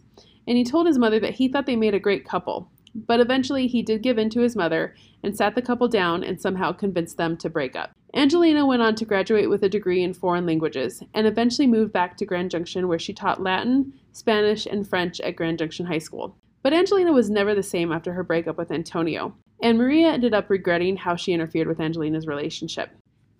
and 0.48 0.56
he 0.56 0.64
told 0.64 0.86
his 0.86 0.96
mother 0.96 1.20
that 1.20 1.34
he 1.34 1.46
thought 1.46 1.66
they 1.66 1.76
made 1.76 1.92
a 1.92 2.00
great 2.00 2.24
couple, 2.24 2.70
but 2.94 3.20
eventually 3.20 3.66
he 3.66 3.82
did 3.82 4.02
give 4.02 4.16
in 4.16 4.30
to 4.30 4.40
his 4.40 4.56
mother 4.56 4.94
and 5.22 5.36
sat 5.36 5.54
the 5.54 5.60
couple 5.60 5.88
down 5.88 6.24
and 6.24 6.40
somehow 6.40 6.72
convinced 6.72 7.18
them 7.18 7.36
to 7.36 7.50
break 7.50 7.76
up. 7.76 7.90
Angelina 8.14 8.64
went 8.64 8.80
on 8.80 8.94
to 8.94 9.04
graduate 9.04 9.50
with 9.50 9.62
a 9.62 9.68
degree 9.68 10.02
in 10.02 10.14
foreign 10.14 10.46
languages 10.46 11.02
and 11.12 11.26
eventually 11.26 11.66
moved 11.66 11.92
back 11.92 12.16
to 12.16 12.24
Grand 12.24 12.50
Junction 12.50 12.88
where 12.88 12.98
she 12.98 13.12
taught 13.12 13.42
Latin, 13.42 13.92
Spanish, 14.12 14.64
and 14.64 14.88
French 14.88 15.20
at 15.20 15.36
Grand 15.36 15.58
Junction 15.58 15.84
High 15.84 15.98
School. 15.98 16.34
But 16.62 16.72
Angelina 16.72 17.12
was 17.12 17.28
never 17.28 17.54
the 17.54 17.62
same 17.62 17.92
after 17.92 18.14
her 18.14 18.24
breakup 18.24 18.56
with 18.56 18.72
Antonio, 18.72 19.36
and 19.62 19.76
Maria 19.76 20.08
ended 20.08 20.32
up 20.32 20.48
regretting 20.48 20.96
how 20.96 21.14
she 21.14 21.34
interfered 21.34 21.68
with 21.68 21.78
Angelina's 21.78 22.26
relationship. 22.26 22.88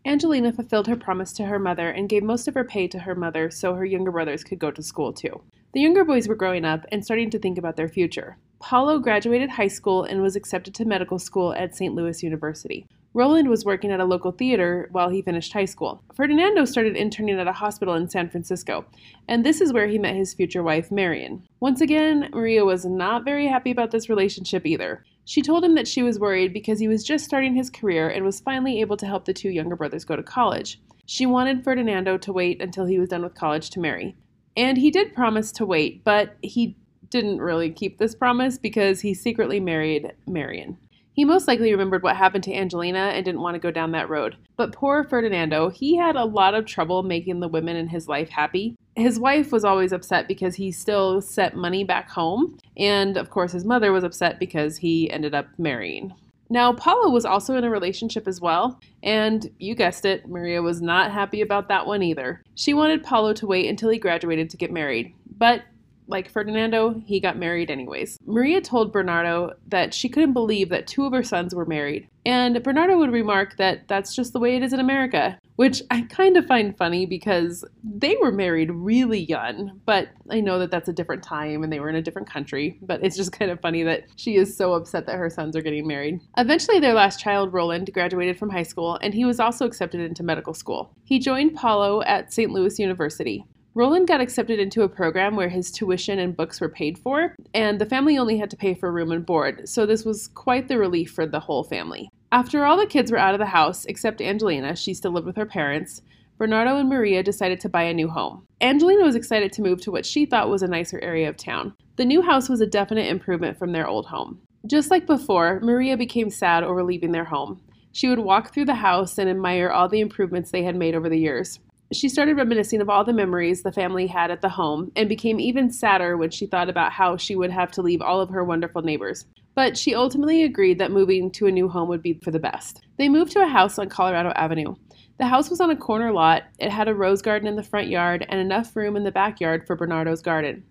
Angelina 0.07 0.51
fulfilled 0.51 0.87
her 0.87 0.97
promise 0.97 1.33
to 1.35 1.45
her 1.45 1.59
mother 1.59 1.91
and 1.91 2.09
gave 2.09 2.23
most 2.23 2.49
of 2.49 2.55
her 2.55 2.65
pay 2.65 2.89
to 2.89 3.01
her 3.01 3.15
mother 3.15 3.51
so 3.51 3.75
her 3.75 3.85
younger 3.85 4.11
brothers 4.11 4.43
could 4.43 4.59
go 4.59 4.71
to 4.71 4.83
school 4.83 5.13
too. 5.13 5.43
The 5.73 5.81
younger 5.81 6.05
boys 6.05 6.27
were 6.27 6.35
growing 6.35 6.65
up 6.65 6.87
and 6.91 7.05
starting 7.05 7.31
to 7.31 7.39
think 7.39 7.59
about 7.59 7.77
their 7.77 7.89
future. 7.89 8.39
Paulo 8.61 8.99
graduated 8.99 9.51
high 9.51 9.69
school 9.69 10.03
and 10.05 10.23
was 10.23 10.37
accepted 10.37 10.75
to 10.75 10.85
medical 10.85 11.19
school 11.19 11.53
at 11.53 11.77
St. 11.77 11.95
Louis 11.95 12.23
University. 12.23 12.87
Roland 13.13 13.49
was 13.49 13.65
working 13.65 13.91
at 13.91 14.01
a 14.01 14.05
local 14.05 14.31
theater 14.31 14.89
while 14.93 15.09
he 15.09 15.21
finished 15.21 15.53
high 15.53 15.65
school. 15.65 16.03
Ferdinando 16.15 16.65
started 16.65 16.97
interning 16.97 17.41
at 17.41 17.49
a 17.49 17.53
hospital 17.53 17.95
in 17.95 18.09
San 18.09 18.31
Francisco, 18.31 18.85
and 19.27 19.45
this 19.45 19.61
is 19.61 19.73
where 19.73 19.89
he 19.89 19.99
met 19.99 20.15
his 20.15 20.33
future 20.33 20.63
wife, 20.63 20.93
Marion. 20.93 21.43
Once 21.59 21.81
again, 21.81 22.29
Maria 22.33 22.65
was 22.65 22.85
not 22.85 23.25
very 23.25 23.49
happy 23.49 23.71
about 23.71 23.91
this 23.91 24.09
relationship 24.09 24.65
either. 24.65 25.05
She 25.24 25.42
told 25.42 25.64
him 25.64 25.74
that 25.76 25.88
she 25.88 26.02
was 26.02 26.18
worried 26.18 26.52
because 26.52 26.78
he 26.78 26.88
was 26.88 27.04
just 27.04 27.24
starting 27.24 27.54
his 27.54 27.70
career 27.70 28.09
and 28.09 28.24
was 28.24 28.40
finally 28.40 28.80
able 28.80 28.96
to 28.96 29.06
help 29.06 29.24
the 29.24 29.33
two 29.33 29.50
younger 29.50 29.76
brothers 29.76 30.04
go 30.04 30.16
to 30.16 30.22
college. 30.22 30.80
She 31.06 31.26
wanted 31.26 31.64
Ferdinando 31.64 32.18
to 32.18 32.33
wait 32.33 32.61
until 32.61 32.87
he 32.87 32.98
was 32.98 33.09
done 33.09 33.22
with 33.22 33.35
college 33.35 33.70
to 33.70 33.80
marry. 33.80 34.16
And 34.56 34.78
he 34.78 34.90
did 34.90 35.14
promise 35.14 35.52
to 35.52 35.66
wait, 35.66 36.04
but 36.04 36.37
he 36.42 36.76
didn't 37.11 37.40
really 37.40 37.70
keep 37.70 37.98
this 37.98 38.14
promise 38.14 38.59
because 38.59 39.00
he 39.00 39.14
secretly 39.14 39.61
married 39.61 40.12
Marion. 40.26 40.78
He 41.12 41.24
most 41.24 41.48
likely 41.48 41.72
remembered 41.72 42.02
what 42.02 42.16
happened 42.16 42.44
to 42.44 42.54
Angelina 42.54 43.11
and 43.12 43.24
didn't 43.24 43.40
want 43.40 43.54
to 43.54 43.61
go 43.61 43.70
down 43.70 43.92
that 43.92 44.09
road. 44.09 44.37
But 44.56 44.72
poor 44.72 45.04
Ferdinando, 45.04 45.68
he 45.68 45.96
had 45.96 46.16
a 46.16 46.24
lot 46.24 46.54
of 46.54 46.66
trouble 46.66 47.02
making 47.02 47.40
the 47.40 47.48
women 47.48 47.76
in 47.76 47.88
his 47.88 48.09
life 48.09 48.30
happy. 48.30 48.76
His 49.01 49.19
wife 49.19 49.51
was 49.51 49.65
always 49.65 49.93
upset 49.93 50.29
because 50.29 50.55
he 50.55 50.71
still 50.71 51.23
sent 51.23 51.57
money 51.57 51.85
back 51.85 52.11
home, 52.11 52.59
and 52.77 53.17
of 53.17 53.31
course, 53.31 53.51
his 53.51 53.65
mother 53.65 53.93
was 53.93 54.05
upset 54.05 54.39
because 54.39 54.77
he 54.77 55.11
ended 55.11 55.35
up 55.35 55.47
marrying. 55.57 56.13
Now, 56.51 56.75
Paulo 56.75 57.11
was 57.11 57.25
also 57.25 57.57
in 57.57 57.65
a 57.65 57.71
relationship 57.71 58.29
as 58.29 58.43
well, 58.43 58.79
and 59.03 59.51
you 59.59 59.75
guessed 59.75 60.05
it, 60.05 60.29
Maria 60.29 60.61
was 60.61 60.83
not 60.83 61.13
happy 61.13 61.41
about 61.41 61.69
that 61.69 61.87
one 61.87 62.03
either. 62.03 62.43
She 62.57 62.75
wanted 62.75 63.03
Paulo 63.03 63.33
to 63.33 63.47
wait 63.47 63.71
until 63.71 63.89
he 63.89 63.99
graduated 63.99 64.51
to 64.51 64.59
get 64.59 64.71
married, 64.71 65.15
but 65.39 65.63
like 66.11 66.31
Ferdinando, 66.31 67.03
he 67.07 67.20
got 67.20 67.38
married 67.38 67.70
anyways. 67.70 68.18
Maria 68.27 68.61
told 68.61 68.92
Bernardo 68.92 69.53
that 69.68 69.94
she 69.94 70.09
couldn't 70.09 70.33
believe 70.33 70.68
that 70.68 70.87
two 70.87 71.05
of 71.05 71.12
her 71.12 71.23
sons 71.23 71.55
were 71.55 71.66
married. 71.66 72.09
And 72.27 72.62
Bernardo 72.62 72.99
would 72.99 73.12
remark 73.12 73.57
that 73.57 73.88
that's 73.88 74.14
just 74.14 74.33
the 74.33 74.40
way 74.40 74.55
it 74.55 74.62
is 74.62 74.75
in 74.75 74.81
America, 74.81 75.38
which 75.57 75.83
I 75.90 76.03
kind 76.03 76.37
of 76.37 76.46
find 76.46 76.77
funny 76.77 77.07
because 77.07 77.64
they 77.83 78.16
were 78.20 78.31
married 78.31 78.70
really 78.70 79.20
young. 79.20 79.81
But 79.87 80.09
I 80.29 80.40
know 80.40 80.59
that 80.59 80.70
that's 80.70 80.88
a 80.88 80.92
different 80.92 81.23
time 81.23 81.62
and 81.62 81.73
they 81.73 81.81
were 81.81 81.88
in 81.88 81.96
a 81.96 82.03
different 82.03 82.29
country. 82.29 82.79
But 82.83 83.03
it's 83.03 83.16
just 83.16 83.33
kind 83.33 83.51
of 83.51 83.61
funny 83.61 83.83
that 83.85 84.05
she 84.16 84.37
is 84.37 84.55
so 84.55 84.75
upset 84.75 85.07
that 85.07 85.16
her 85.16 85.31
sons 85.31 85.57
are 85.57 85.62
getting 85.62 85.87
married. 85.87 86.20
Eventually, 86.37 86.79
their 86.79 86.94
last 86.94 87.20
child, 87.20 87.53
Roland, 87.55 87.90
graduated 87.92 88.38
from 88.38 88.51
high 88.51 88.64
school 88.64 88.99
and 89.01 89.14
he 89.14 89.25
was 89.25 89.40
also 89.40 89.64
accepted 89.64 90.01
into 90.01 90.23
medical 90.23 90.53
school. 90.53 90.92
He 91.05 91.18
joined 91.18 91.55
Paulo 91.55 92.03
at 92.03 92.33
St. 92.33 92.51
Louis 92.51 92.79
University. 92.79 93.44
Roland 93.74 94.09
got 94.09 94.20
accepted 94.20 94.59
into 94.59 94.83
a 94.83 94.88
program 94.88 95.37
where 95.37 95.48
his 95.48 95.70
tuition 95.70 96.18
and 96.18 96.37
books 96.37 96.61
were 96.61 96.68
paid 96.68 96.98
for, 96.98 97.37
and 97.54 97.80
the 97.80 97.87
family 97.87 98.18
only 98.18 98.37
had 98.37 98.50
to 98.50 98.56
pay 98.56 98.74
for 98.74 98.90
room 98.90 99.12
and 99.12 99.24
board, 99.24 99.68
so 99.68 99.87
this 99.87 100.04
was 100.04 100.26
quite 100.28 100.66
the 100.66 100.76
relief 100.76 101.12
for 101.12 101.24
the 101.24 101.38
whole 101.38 101.62
family. 101.62 102.09
After 102.33 102.64
all 102.64 102.76
the 102.76 102.87
kids 102.87 103.12
were 103.12 103.18
out 103.18 103.35
of 103.35 103.38
the 103.38 103.46
house, 103.46 103.85
except 103.85 104.20
Angelina, 104.20 104.74
she 104.74 104.92
still 104.92 105.12
lived 105.12 105.26
with 105.26 105.37
her 105.37 105.46
parents, 105.46 106.02
Bernardo 106.37 106.78
and 106.78 106.88
Maria 106.88 107.22
decided 107.22 107.61
to 107.61 107.68
buy 107.68 107.83
a 107.83 107.94
new 107.94 108.09
home. 108.09 108.46
Angelina 108.61 109.04
was 109.04 109.14
excited 109.14 109.52
to 109.52 109.62
move 109.62 109.80
to 109.83 109.92
what 109.92 110.06
she 110.06 110.26
thought 110.26 110.48
was 110.48 110.62
a 110.62 110.68
nicer 110.68 110.98
area 111.00 111.28
of 111.28 111.37
town. 111.37 111.74
The 111.96 112.04
new 112.04 112.22
house 112.22 112.48
was 112.48 112.61
a 112.61 112.66
definite 112.66 113.09
improvement 113.09 113.59
from 113.59 113.72
their 113.72 113.87
old 113.87 114.06
home. 114.06 114.40
Just 114.66 114.90
like 114.90 115.06
before, 115.06 115.61
Maria 115.61 115.96
became 115.96 116.30
sad 116.30 116.64
over 116.64 116.83
leaving 116.83 117.12
their 117.12 117.26
home. 117.26 117.61
She 117.92 118.09
would 118.09 118.18
walk 118.18 118.52
through 118.52 118.64
the 118.64 118.74
house 118.74 119.18
and 119.18 119.28
admire 119.28 119.70
all 119.70 119.88
the 119.88 120.00
improvements 120.00 120.50
they 120.50 120.62
had 120.62 120.76
made 120.76 120.94
over 120.94 121.09
the 121.09 121.18
years. 121.18 121.61
She 121.92 122.09
started 122.09 122.37
reminiscing 122.37 122.81
of 122.81 122.88
all 122.88 123.05
the 123.05 123.12
memories 123.12 123.62
the 123.62 123.72
family 123.72 124.07
had 124.07 124.31
at 124.31 124.42
the 124.42 124.48
home 124.48 124.92
and 124.94 125.09
became 125.09 125.40
even 125.40 125.72
sadder 125.72 126.16
when 126.16 126.31
she 126.31 126.46
thought 126.46 126.68
about 126.68 126.92
how 126.92 127.16
she 127.16 127.35
would 127.35 127.50
have 127.50 127.72
to 127.72 127.83
leave 127.83 128.00
all 128.00 128.20
of 128.20 128.31
her 128.31 128.44
wonderful 128.44 128.83
neighbors. 128.83 129.26
But 129.57 129.76
she 129.76 129.92
ultimately 129.96 130.44
agreed 130.44 130.79
that 130.79 130.92
moving 130.92 131.33
to 131.33 131.48
a 131.48 131.50
new 131.50 131.68
home 131.68 131.88
would 131.88 132.00
be 132.00 132.20
for 132.22 132.31
the 132.31 132.38
best. 132.38 132.87
They 132.96 133.09
moved 133.09 133.33
to 133.33 133.42
a 133.42 133.48
house 133.48 133.76
on 133.76 133.88
Colorado 133.88 134.31
Avenue. 134.37 134.76
The 135.18 135.26
house 135.26 135.50
was 135.50 135.61
on 135.61 135.70
a 135.70 135.76
corner 135.76 136.12
lot, 136.12 136.44
it 136.61 136.70
had 136.70 136.87
a 136.87 136.94
rose 136.94 137.22
garden 137.22 137.48
in 137.48 137.57
the 137.57 137.62
front 137.64 137.88
yard 137.88 138.24
and 138.29 138.40
enough 138.40 138.76
room 138.76 138.96
in 138.96 139.03
the 139.03 139.11
backyard 139.11 139.66
for 139.66 139.74
Bernardo's 139.74 140.22
garden. 140.22 140.62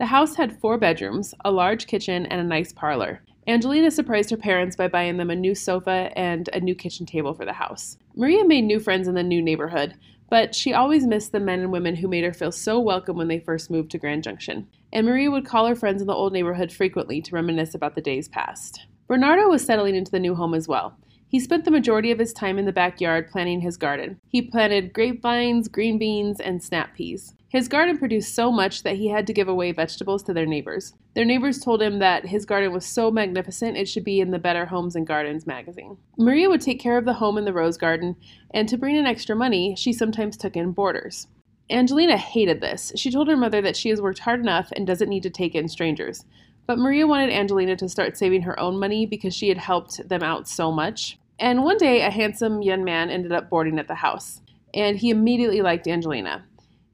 The 0.00 0.06
house 0.06 0.34
had 0.34 0.58
four 0.60 0.76
bedrooms, 0.76 1.34
a 1.44 1.52
large 1.52 1.86
kitchen, 1.86 2.26
and 2.26 2.40
a 2.40 2.44
nice 2.44 2.72
parlor. 2.72 3.22
Angelina 3.46 3.90
surprised 3.90 4.30
her 4.30 4.36
parents 4.36 4.74
by 4.74 4.88
buying 4.88 5.18
them 5.18 5.30
a 5.30 5.36
new 5.36 5.54
sofa 5.54 6.10
and 6.16 6.48
a 6.52 6.60
new 6.60 6.74
kitchen 6.74 7.06
table 7.06 7.32
for 7.32 7.44
the 7.44 7.52
house. 7.52 7.96
Maria 8.16 8.44
made 8.44 8.62
new 8.62 8.80
friends 8.80 9.06
in 9.06 9.14
the 9.14 9.22
new 9.22 9.40
neighborhood, 9.40 9.94
but 10.34 10.52
she 10.52 10.72
always 10.72 11.06
missed 11.06 11.30
the 11.30 11.38
men 11.38 11.60
and 11.60 11.70
women 11.70 11.94
who 11.94 12.08
made 12.08 12.24
her 12.24 12.32
feel 12.32 12.50
so 12.50 12.80
welcome 12.80 13.16
when 13.16 13.28
they 13.28 13.38
first 13.38 13.70
moved 13.70 13.92
to 13.92 13.98
Grand 13.98 14.24
Junction. 14.24 14.66
And 14.92 15.06
Maria 15.06 15.30
would 15.30 15.46
call 15.46 15.68
her 15.68 15.76
friends 15.76 16.00
in 16.02 16.08
the 16.08 16.12
old 16.12 16.32
neighborhood 16.32 16.72
frequently 16.72 17.22
to 17.22 17.34
reminisce 17.36 17.72
about 17.72 17.94
the 17.94 18.00
days 18.00 18.26
past. 18.26 18.84
Bernardo 19.06 19.48
was 19.48 19.64
settling 19.64 19.94
into 19.94 20.10
the 20.10 20.18
new 20.18 20.34
home 20.34 20.52
as 20.52 20.66
well. 20.66 20.98
He 21.34 21.40
spent 21.40 21.64
the 21.64 21.72
majority 21.72 22.12
of 22.12 22.20
his 22.20 22.32
time 22.32 22.60
in 22.60 22.64
the 22.64 22.72
backyard 22.72 23.28
planting 23.28 23.58
his 23.58 23.76
garden. 23.76 24.20
He 24.28 24.40
planted 24.40 24.92
grapevines, 24.92 25.66
green 25.66 25.98
beans, 25.98 26.38
and 26.38 26.62
snap 26.62 26.94
peas. 26.94 27.34
His 27.48 27.66
garden 27.66 27.98
produced 27.98 28.36
so 28.36 28.52
much 28.52 28.84
that 28.84 28.94
he 28.94 29.08
had 29.08 29.26
to 29.26 29.32
give 29.32 29.48
away 29.48 29.72
vegetables 29.72 30.22
to 30.22 30.32
their 30.32 30.46
neighbors. 30.46 30.94
Their 31.16 31.24
neighbors 31.24 31.58
told 31.58 31.82
him 31.82 31.98
that 31.98 32.24
his 32.24 32.46
garden 32.46 32.72
was 32.72 32.86
so 32.86 33.10
magnificent 33.10 33.76
it 33.76 33.88
should 33.88 34.04
be 34.04 34.20
in 34.20 34.30
the 34.30 34.38
Better 34.38 34.66
Homes 34.66 34.94
and 34.94 35.08
Gardens 35.08 35.44
magazine. 35.44 35.96
Maria 36.16 36.48
would 36.48 36.60
take 36.60 36.78
care 36.78 36.96
of 36.96 37.04
the 37.04 37.14
home 37.14 37.36
in 37.36 37.44
the 37.44 37.52
rose 37.52 37.76
garden, 37.76 38.14
and 38.52 38.68
to 38.68 38.78
bring 38.78 38.94
in 38.94 39.04
extra 39.04 39.34
money, 39.34 39.74
she 39.74 39.92
sometimes 39.92 40.36
took 40.36 40.54
in 40.54 40.70
boarders. 40.70 41.26
Angelina 41.68 42.16
hated 42.16 42.60
this. 42.60 42.92
She 42.94 43.10
told 43.10 43.26
her 43.26 43.36
mother 43.36 43.60
that 43.60 43.76
she 43.76 43.88
has 43.88 44.00
worked 44.00 44.20
hard 44.20 44.38
enough 44.38 44.68
and 44.76 44.86
doesn't 44.86 45.08
need 45.08 45.24
to 45.24 45.30
take 45.30 45.56
in 45.56 45.66
strangers. 45.66 46.24
But 46.68 46.78
Maria 46.78 47.08
wanted 47.08 47.30
Angelina 47.30 47.74
to 47.74 47.88
start 47.88 48.16
saving 48.16 48.42
her 48.42 48.58
own 48.60 48.78
money 48.78 49.04
because 49.04 49.34
she 49.34 49.48
had 49.48 49.58
helped 49.58 50.08
them 50.08 50.22
out 50.22 50.46
so 50.46 50.70
much. 50.70 51.18
And 51.38 51.64
one 51.64 51.78
day, 51.78 52.02
a 52.02 52.10
handsome 52.10 52.62
young 52.62 52.84
man 52.84 53.10
ended 53.10 53.32
up 53.32 53.50
boarding 53.50 53.78
at 53.78 53.88
the 53.88 53.94
house, 53.94 54.40
and 54.72 54.96
he 54.96 55.10
immediately 55.10 55.62
liked 55.62 55.88
Angelina. 55.88 56.44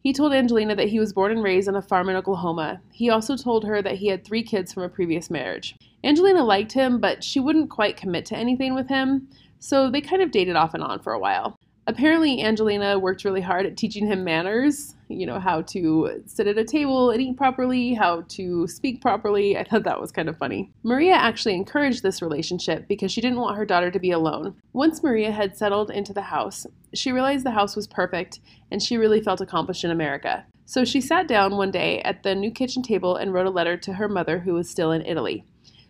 He 0.03 0.14
told 0.14 0.33
Angelina 0.33 0.74
that 0.76 0.88
he 0.88 0.98
was 0.98 1.12
born 1.12 1.31
and 1.31 1.42
raised 1.42 1.68
on 1.68 1.76
a 1.76 1.83
farm 1.83 2.09
in 2.09 2.16
Oklahoma. 2.16 2.81
He 2.90 3.11
also 3.11 3.37
told 3.37 3.64
her 3.64 3.83
that 3.83 3.96
he 3.96 4.07
had 4.07 4.24
three 4.24 4.42
kids 4.42 4.72
from 4.72 4.83
a 4.83 4.88
previous 4.88 5.31
marriage. 5.31 5.76
Angelina 6.03 6.42
liked 6.42 6.72
him, 6.72 6.98
but 7.00 7.22
she 7.22 7.38
wouldn't 7.38 7.68
quite 7.68 7.98
commit 7.98 8.24
to 8.26 8.37
anything 8.37 8.74
with 8.74 8.88
him, 8.88 9.29
so 9.59 9.90
they 9.90 10.00
kind 10.00 10.22
of 10.22 10.31
dated 10.31 10.57
off 10.57 10.72
and 10.72 10.83
on 10.83 11.00
for 11.00 11.12
a 11.12 11.18
while. 11.18 11.59
Apparently, 11.86 12.42
Angelina 12.42 12.98
worked 12.98 13.24
really 13.24 13.40
hard 13.40 13.66
at 13.66 13.76
teaching 13.76 14.06
him 14.06 14.22
manners, 14.22 14.94
you 15.08 15.26
know, 15.26 15.40
how 15.40 15.62
to 15.62 16.22
sit 16.26 16.46
at 16.46 16.58
a 16.58 16.64
table 16.64 17.10
and 17.10 17.20
eat 17.20 17.36
properly, 17.36 17.94
how 17.94 18.20
to 18.28 18.66
speak 18.68 19.00
properly. 19.00 19.56
I 19.56 19.64
thought 19.64 19.84
that 19.84 20.00
was 20.00 20.12
kind 20.12 20.28
of 20.28 20.38
funny. 20.38 20.70
Maria 20.84 21.14
actually 21.14 21.54
encouraged 21.54 22.02
this 22.02 22.22
relationship 22.22 22.86
because 22.86 23.10
she 23.10 23.20
didn't 23.20 23.40
want 23.40 23.56
her 23.56 23.66
daughter 23.66 23.90
to 23.90 23.98
be 23.98 24.12
alone. 24.12 24.54
Once 24.72 25.02
Maria 25.02 25.32
had 25.32 25.56
settled 25.56 25.90
into 25.90 26.12
the 26.12 26.20
house, 26.20 26.66
she 26.94 27.12
realized 27.12 27.44
the 27.44 27.50
house 27.50 27.74
was 27.74 27.88
perfect 27.88 28.40
and 28.70 28.82
she 28.82 28.96
really 28.96 29.20
felt 29.20 29.40
accomplished 29.40 29.82
in 29.82 29.90
America. 29.90 30.44
So 30.66 30.84
she 30.84 31.00
sat 31.00 31.26
down 31.26 31.56
one 31.56 31.72
day 31.72 32.00
at 32.02 32.22
the 32.22 32.34
new 32.34 32.52
kitchen 32.52 32.82
table 32.82 33.16
and 33.16 33.32
wrote 33.32 33.46
a 33.46 33.50
letter 33.50 33.76
to 33.78 33.94
her 33.94 34.08
mother, 34.08 34.38
who 34.38 34.54
was 34.54 34.70
still 34.70 34.92
in 34.92 35.04
Italy. 35.04 35.44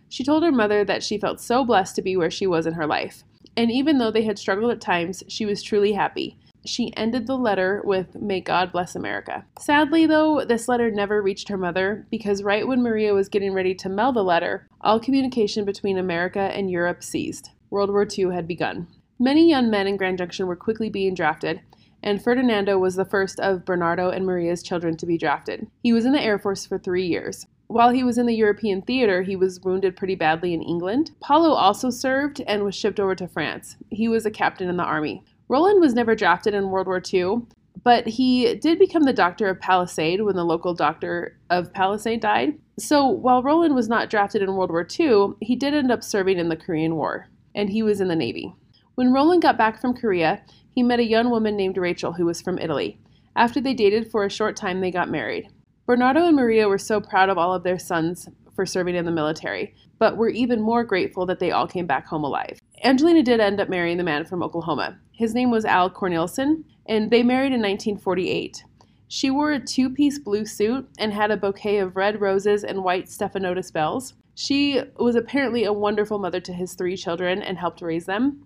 She 0.09 0.23
told 0.23 0.41
her 0.41 0.51
mother 0.51 0.83
that 0.83 1.03
she 1.03 1.19
felt 1.19 1.39
so 1.39 1.63
blessed 1.63 1.95
to 1.97 2.01
be 2.01 2.17
where 2.17 2.31
she 2.31 2.47
was 2.47 2.65
in 2.65 2.73
her 2.73 2.87
life. 2.87 3.23
And 3.57 3.71
even 3.71 3.97
though 3.97 4.11
they 4.11 4.23
had 4.23 4.39
struggled 4.39 4.71
at 4.71 4.81
times, 4.81 5.23
she 5.27 5.45
was 5.45 5.61
truly 5.61 5.93
happy. 5.93 6.37
She 6.65 6.95
ended 6.95 7.25
the 7.25 7.37
letter 7.37 7.81
with, 7.83 8.21
May 8.21 8.39
God 8.39 8.71
bless 8.71 8.95
America. 8.95 9.45
Sadly, 9.59 10.05
though, 10.05 10.45
this 10.45 10.67
letter 10.67 10.91
never 10.91 11.21
reached 11.21 11.49
her 11.49 11.57
mother 11.57 12.05
because 12.11 12.43
right 12.43 12.67
when 12.67 12.83
Maria 12.83 13.13
was 13.13 13.29
getting 13.29 13.53
ready 13.53 13.73
to 13.75 13.89
mail 13.89 14.11
the 14.11 14.23
letter, 14.23 14.67
all 14.81 14.99
communication 14.99 15.65
between 15.65 15.97
America 15.97 16.39
and 16.39 16.69
Europe 16.69 17.03
ceased. 17.03 17.51
World 17.71 17.89
War 17.89 18.05
II 18.05 18.33
had 18.33 18.47
begun. 18.47 18.87
Many 19.17 19.49
young 19.49 19.69
men 19.69 19.87
in 19.87 19.97
Grand 19.97 20.17
Junction 20.17 20.45
were 20.45 20.55
quickly 20.55 20.89
being 20.89 21.13
drafted, 21.13 21.61
and 22.03 22.21
Ferdinando 22.21 22.77
was 22.77 22.95
the 22.95 23.05
first 23.05 23.39
of 23.39 23.65
Bernardo 23.65 24.09
and 24.09 24.25
Maria's 24.25 24.63
children 24.63 24.97
to 24.97 25.05
be 25.05 25.17
drafted. 25.17 25.67
He 25.83 25.93
was 25.93 26.05
in 26.05 26.13
the 26.13 26.21
Air 26.21 26.39
Force 26.39 26.65
for 26.65 26.77
three 26.77 27.05
years. 27.05 27.45
While 27.71 27.91
he 27.91 28.03
was 28.03 28.17
in 28.17 28.25
the 28.25 28.35
European 28.35 28.81
theater, 28.81 29.21
he 29.21 29.37
was 29.37 29.61
wounded 29.61 29.95
pretty 29.95 30.15
badly 30.15 30.53
in 30.53 30.61
England. 30.61 31.11
Paulo 31.21 31.51
also 31.51 31.89
served 31.89 32.41
and 32.45 32.65
was 32.65 32.75
shipped 32.75 32.99
over 32.99 33.15
to 33.15 33.29
France. 33.29 33.77
He 33.89 34.09
was 34.09 34.25
a 34.25 34.29
captain 34.29 34.67
in 34.67 34.75
the 34.75 34.83
army. 34.83 35.23
Roland 35.47 35.79
was 35.79 35.93
never 35.93 36.13
drafted 36.13 36.53
in 36.53 36.69
World 36.69 36.87
War 36.87 37.01
II, 37.01 37.43
but 37.81 38.05
he 38.05 38.55
did 38.55 38.77
become 38.77 39.03
the 39.03 39.13
doctor 39.13 39.47
of 39.47 39.61
Palisade 39.61 40.19
when 40.19 40.35
the 40.35 40.43
local 40.43 40.73
doctor 40.73 41.37
of 41.49 41.71
Palisade 41.71 42.19
died. 42.19 42.59
So 42.77 43.07
while 43.07 43.41
Roland 43.41 43.73
was 43.73 43.87
not 43.87 44.09
drafted 44.09 44.41
in 44.41 44.53
World 44.53 44.71
War 44.71 44.85
II, 44.85 45.35
he 45.39 45.55
did 45.55 45.73
end 45.73 45.93
up 45.93 46.03
serving 46.03 46.39
in 46.39 46.49
the 46.49 46.57
Korean 46.57 46.97
War, 46.97 47.29
and 47.55 47.69
he 47.69 47.83
was 47.83 48.01
in 48.01 48.09
the 48.09 48.17
Navy. 48.17 48.53
When 48.95 49.13
Roland 49.13 49.43
got 49.43 49.57
back 49.57 49.79
from 49.79 49.93
Korea, 49.93 50.41
he 50.71 50.83
met 50.83 50.99
a 50.99 51.07
young 51.07 51.29
woman 51.29 51.55
named 51.55 51.77
Rachel 51.77 52.11
who 52.11 52.25
was 52.25 52.41
from 52.41 52.59
Italy. 52.59 52.99
After 53.33 53.61
they 53.61 53.73
dated 53.73 54.11
for 54.11 54.25
a 54.25 54.29
short 54.29 54.57
time, 54.57 54.81
they 54.81 54.91
got 54.91 55.09
married. 55.09 55.47
Bernardo 55.91 56.25
and 56.25 56.37
Maria 56.37 56.69
were 56.69 56.77
so 56.77 57.01
proud 57.01 57.27
of 57.27 57.37
all 57.37 57.53
of 57.53 57.63
their 57.63 57.77
sons 57.77 58.29
for 58.55 58.65
serving 58.65 58.95
in 58.95 59.03
the 59.03 59.11
military, 59.11 59.75
but 59.99 60.15
were 60.15 60.29
even 60.29 60.61
more 60.61 60.85
grateful 60.85 61.25
that 61.25 61.39
they 61.39 61.51
all 61.51 61.67
came 61.67 61.85
back 61.85 62.07
home 62.07 62.23
alive. 62.23 62.61
Angelina 62.85 63.21
did 63.21 63.41
end 63.41 63.59
up 63.59 63.67
marrying 63.67 63.97
the 63.97 64.03
man 64.05 64.23
from 64.23 64.41
Oklahoma. 64.41 64.97
His 65.11 65.33
name 65.33 65.51
was 65.51 65.65
Al 65.65 65.89
Cornelison, 65.89 66.63
and 66.85 67.11
they 67.11 67.23
married 67.23 67.51
in 67.51 67.59
1948. 67.59 68.63
She 69.09 69.29
wore 69.29 69.51
a 69.51 69.59
two 69.59 69.89
piece 69.89 70.17
blue 70.17 70.45
suit 70.45 70.87
and 70.97 71.11
had 71.11 71.29
a 71.29 71.35
bouquet 71.35 71.79
of 71.79 71.97
red 71.97 72.21
roses 72.21 72.63
and 72.63 72.85
white 72.85 73.07
stephanotis 73.07 73.73
bells. 73.73 74.13
She 74.33 74.81
was 74.95 75.17
apparently 75.17 75.65
a 75.65 75.73
wonderful 75.73 76.19
mother 76.19 76.39
to 76.39 76.53
his 76.53 76.73
three 76.73 76.95
children 76.95 77.41
and 77.41 77.57
helped 77.57 77.81
raise 77.81 78.05
them. 78.05 78.45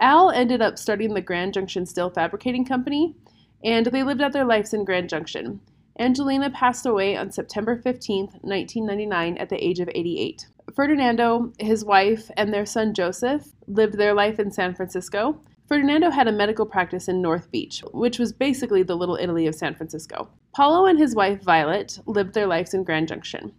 Al 0.00 0.30
ended 0.30 0.62
up 0.62 0.78
starting 0.78 1.12
the 1.12 1.20
Grand 1.20 1.52
Junction 1.52 1.84
Steel 1.84 2.08
Fabricating 2.08 2.64
Company, 2.64 3.16
and 3.62 3.84
they 3.84 4.02
lived 4.02 4.22
out 4.22 4.32
their 4.32 4.46
lives 4.46 4.72
in 4.72 4.86
Grand 4.86 5.10
Junction. 5.10 5.60
Angelina 6.00 6.48
passed 6.48 6.86
away 6.86 7.14
on 7.14 7.30
September 7.30 7.76
15, 7.76 8.24
1999, 8.40 9.36
at 9.36 9.50
the 9.50 9.62
age 9.62 9.80
of 9.80 9.90
88. 9.94 10.46
Ferdinando, 10.74 11.52
his 11.58 11.84
wife, 11.84 12.30
and 12.38 12.54
their 12.54 12.64
son 12.64 12.94
Joseph 12.94 13.48
lived 13.66 13.98
their 13.98 14.14
life 14.14 14.40
in 14.40 14.50
San 14.50 14.74
Francisco. 14.74 15.38
Ferdinando 15.68 16.08
had 16.08 16.26
a 16.26 16.32
medical 16.32 16.64
practice 16.64 17.06
in 17.06 17.20
North 17.20 17.50
Beach, 17.50 17.84
which 17.92 18.18
was 18.18 18.32
basically 18.32 18.82
the 18.82 18.96
Little 18.96 19.16
Italy 19.16 19.46
of 19.46 19.54
San 19.54 19.74
Francisco. 19.74 20.30
Paulo 20.56 20.86
and 20.86 20.98
his 20.98 21.14
wife 21.14 21.42
Violet 21.42 21.98
lived 22.06 22.32
their 22.32 22.46
lives 22.46 22.72
in 22.72 22.82
Grand 22.82 23.08
Junction. 23.08 23.52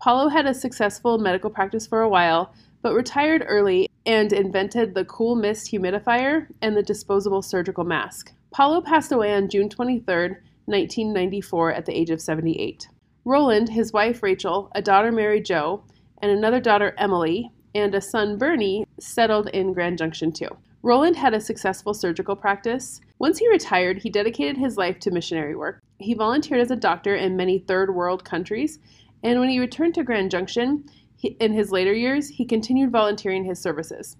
Paulo 0.00 0.28
had 0.28 0.46
a 0.46 0.54
successful 0.54 1.18
medical 1.18 1.50
practice 1.50 1.88
for 1.88 2.02
a 2.02 2.08
while, 2.08 2.54
but 2.80 2.94
retired 2.94 3.44
early 3.48 3.90
and 4.06 4.32
invented 4.32 4.94
the 4.94 5.04
cool 5.06 5.34
mist 5.34 5.72
humidifier 5.72 6.46
and 6.62 6.76
the 6.76 6.82
disposable 6.82 7.42
surgical 7.42 7.82
mask. 7.82 8.32
Paulo 8.52 8.80
passed 8.80 9.10
away 9.10 9.34
on 9.34 9.48
June 9.48 9.68
23, 9.68 10.36
1994, 10.68 11.72
at 11.72 11.86
the 11.86 11.96
age 11.96 12.10
of 12.10 12.20
78. 12.20 12.88
Roland, 13.24 13.68
his 13.68 13.92
wife 13.92 14.22
Rachel, 14.22 14.70
a 14.74 14.82
daughter 14.82 15.10
Mary 15.10 15.40
Jo, 15.40 15.82
and 16.22 16.30
another 16.30 16.60
daughter 16.60 16.94
Emily, 16.98 17.50
and 17.74 17.94
a 17.94 18.00
son 18.00 18.38
Bernie 18.38 18.86
settled 19.00 19.48
in 19.48 19.72
Grand 19.72 19.98
Junction 19.98 20.32
too. 20.32 20.48
Roland 20.82 21.16
had 21.16 21.34
a 21.34 21.40
successful 21.40 21.92
surgical 21.92 22.36
practice. 22.36 23.00
Once 23.18 23.38
he 23.38 23.48
retired, 23.48 23.98
he 23.98 24.10
dedicated 24.10 24.56
his 24.56 24.76
life 24.76 24.98
to 25.00 25.10
missionary 25.10 25.56
work. 25.56 25.80
He 25.98 26.14
volunteered 26.14 26.60
as 26.60 26.70
a 26.70 26.76
doctor 26.76 27.16
in 27.16 27.36
many 27.36 27.58
third 27.58 27.94
world 27.94 28.24
countries, 28.24 28.78
and 29.22 29.40
when 29.40 29.48
he 29.48 29.58
returned 29.58 29.94
to 29.94 30.04
Grand 30.04 30.30
Junction 30.30 30.84
he, 31.16 31.36
in 31.40 31.52
his 31.52 31.72
later 31.72 31.92
years, 31.92 32.28
he 32.28 32.44
continued 32.44 32.92
volunteering 32.92 33.44
his 33.44 33.60
services. 33.60 34.16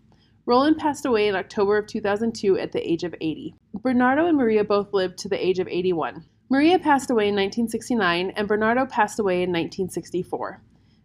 Roland 0.46 0.78
passed 0.78 1.06
away 1.06 1.28
in 1.28 1.36
October 1.36 1.78
of 1.78 1.86
2002 1.86 2.58
at 2.58 2.72
the 2.72 2.90
age 2.90 3.04
of 3.04 3.14
80. 3.20 3.54
Bernardo 3.74 4.26
and 4.26 4.36
Maria 4.36 4.64
both 4.64 4.92
lived 4.92 5.18
to 5.18 5.28
the 5.28 5.46
age 5.46 5.58
of 5.58 5.68
81. 5.68 6.24
Maria 6.50 6.78
passed 6.78 7.10
away 7.10 7.28
in 7.28 7.34
1969, 7.34 8.30
and 8.30 8.48
Bernardo 8.48 8.86
passed 8.86 9.18
away 9.18 9.42
in 9.42 9.50
1964. 9.50 10.62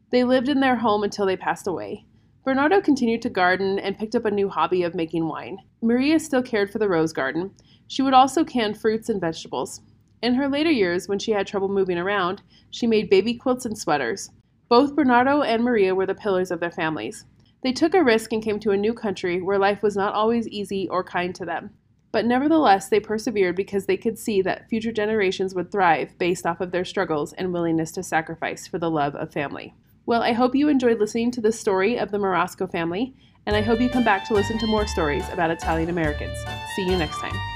They 0.09 0.23
lived 0.23 0.47
in 0.47 0.61
their 0.61 0.77
home 0.77 1.03
until 1.03 1.25
they 1.25 1.35
passed 1.35 1.67
away. 1.67 2.05
Bernardo 2.45 2.79
continued 2.79 3.21
to 3.23 3.29
garden 3.29 3.77
and 3.77 3.97
picked 3.97 4.15
up 4.15 4.23
a 4.23 4.31
new 4.31 4.47
hobby 4.47 4.83
of 4.83 4.95
making 4.95 5.27
wine. 5.27 5.57
Maria 5.81 6.17
still 6.19 6.41
cared 6.41 6.71
for 6.71 6.79
the 6.79 6.87
rose 6.87 7.11
garden. 7.11 7.51
She 7.87 8.01
would 8.01 8.13
also 8.13 8.45
can 8.45 8.73
fruits 8.73 9.09
and 9.09 9.19
vegetables. 9.19 9.81
In 10.21 10.35
her 10.35 10.47
later 10.47 10.71
years, 10.71 11.09
when 11.09 11.19
she 11.19 11.31
had 11.31 11.45
trouble 11.45 11.67
moving 11.67 11.97
around, 11.97 12.41
she 12.71 12.87
made 12.87 13.09
baby 13.09 13.33
quilts 13.33 13.65
and 13.65 13.77
sweaters. 13.77 14.29
Both 14.69 14.95
Bernardo 14.95 15.41
and 15.41 15.61
Maria 15.61 15.93
were 15.93 16.05
the 16.05 16.15
pillars 16.15 16.51
of 16.51 16.61
their 16.61 16.71
families. 16.71 17.25
They 17.63 17.73
took 17.73 17.93
a 17.93 18.03
risk 18.03 18.31
and 18.31 18.41
came 18.41 18.59
to 18.61 18.71
a 18.71 18.77
new 18.77 18.93
country 18.93 19.41
where 19.41 19.59
life 19.59 19.83
was 19.83 19.97
not 19.97 20.13
always 20.13 20.47
easy 20.47 20.87
or 20.87 21.03
kind 21.03 21.35
to 21.35 21.45
them. 21.45 21.71
But 22.13 22.25
nevertheless, 22.25 22.87
they 22.87 22.99
persevered 22.99 23.55
because 23.55 23.87
they 23.87 23.97
could 23.97 24.19
see 24.19 24.41
that 24.43 24.69
future 24.69 24.91
generations 24.91 25.55
would 25.55 25.71
thrive 25.71 26.15
based 26.19 26.45
off 26.45 26.61
of 26.61 26.71
their 26.71 26.85
struggles 26.85 27.33
and 27.33 27.51
willingness 27.51 27.91
to 27.93 28.03
sacrifice 28.03 28.67
for 28.67 28.77
the 28.77 28.91
love 28.91 29.15
of 29.15 29.33
family. 29.33 29.73
Well, 30.05 30.21
I 30.21 30.33
hope 30.33 30.55
you 30.55 30.69
enjoyed 30.69 30.99
listening 30.99 31.31
to 31.31 31.41
the 31.41 31.51
story 31.51 31.97
of 31.97 32.11
the 32.11 32.19
Marasco 32.19 32.71
family, 32.71 33.15
and 33.47 33.55
I 33.55 33.61
hope 33.61 33.81
you 33.81 33.89
come 33.89 34.03
back 34.03 34.27
to 34.27 34.35
listen 34.35 34.59
to 34.59 34.67
more 34.67 34.85
stories 34.85 35.27
about 35.29 35.49
Italian 35.49 35.89
Americans. 35.89 36.37
See 36.75 36.85
you 36.85 36.97
next 36.97 37.19
time. 37.19 37.52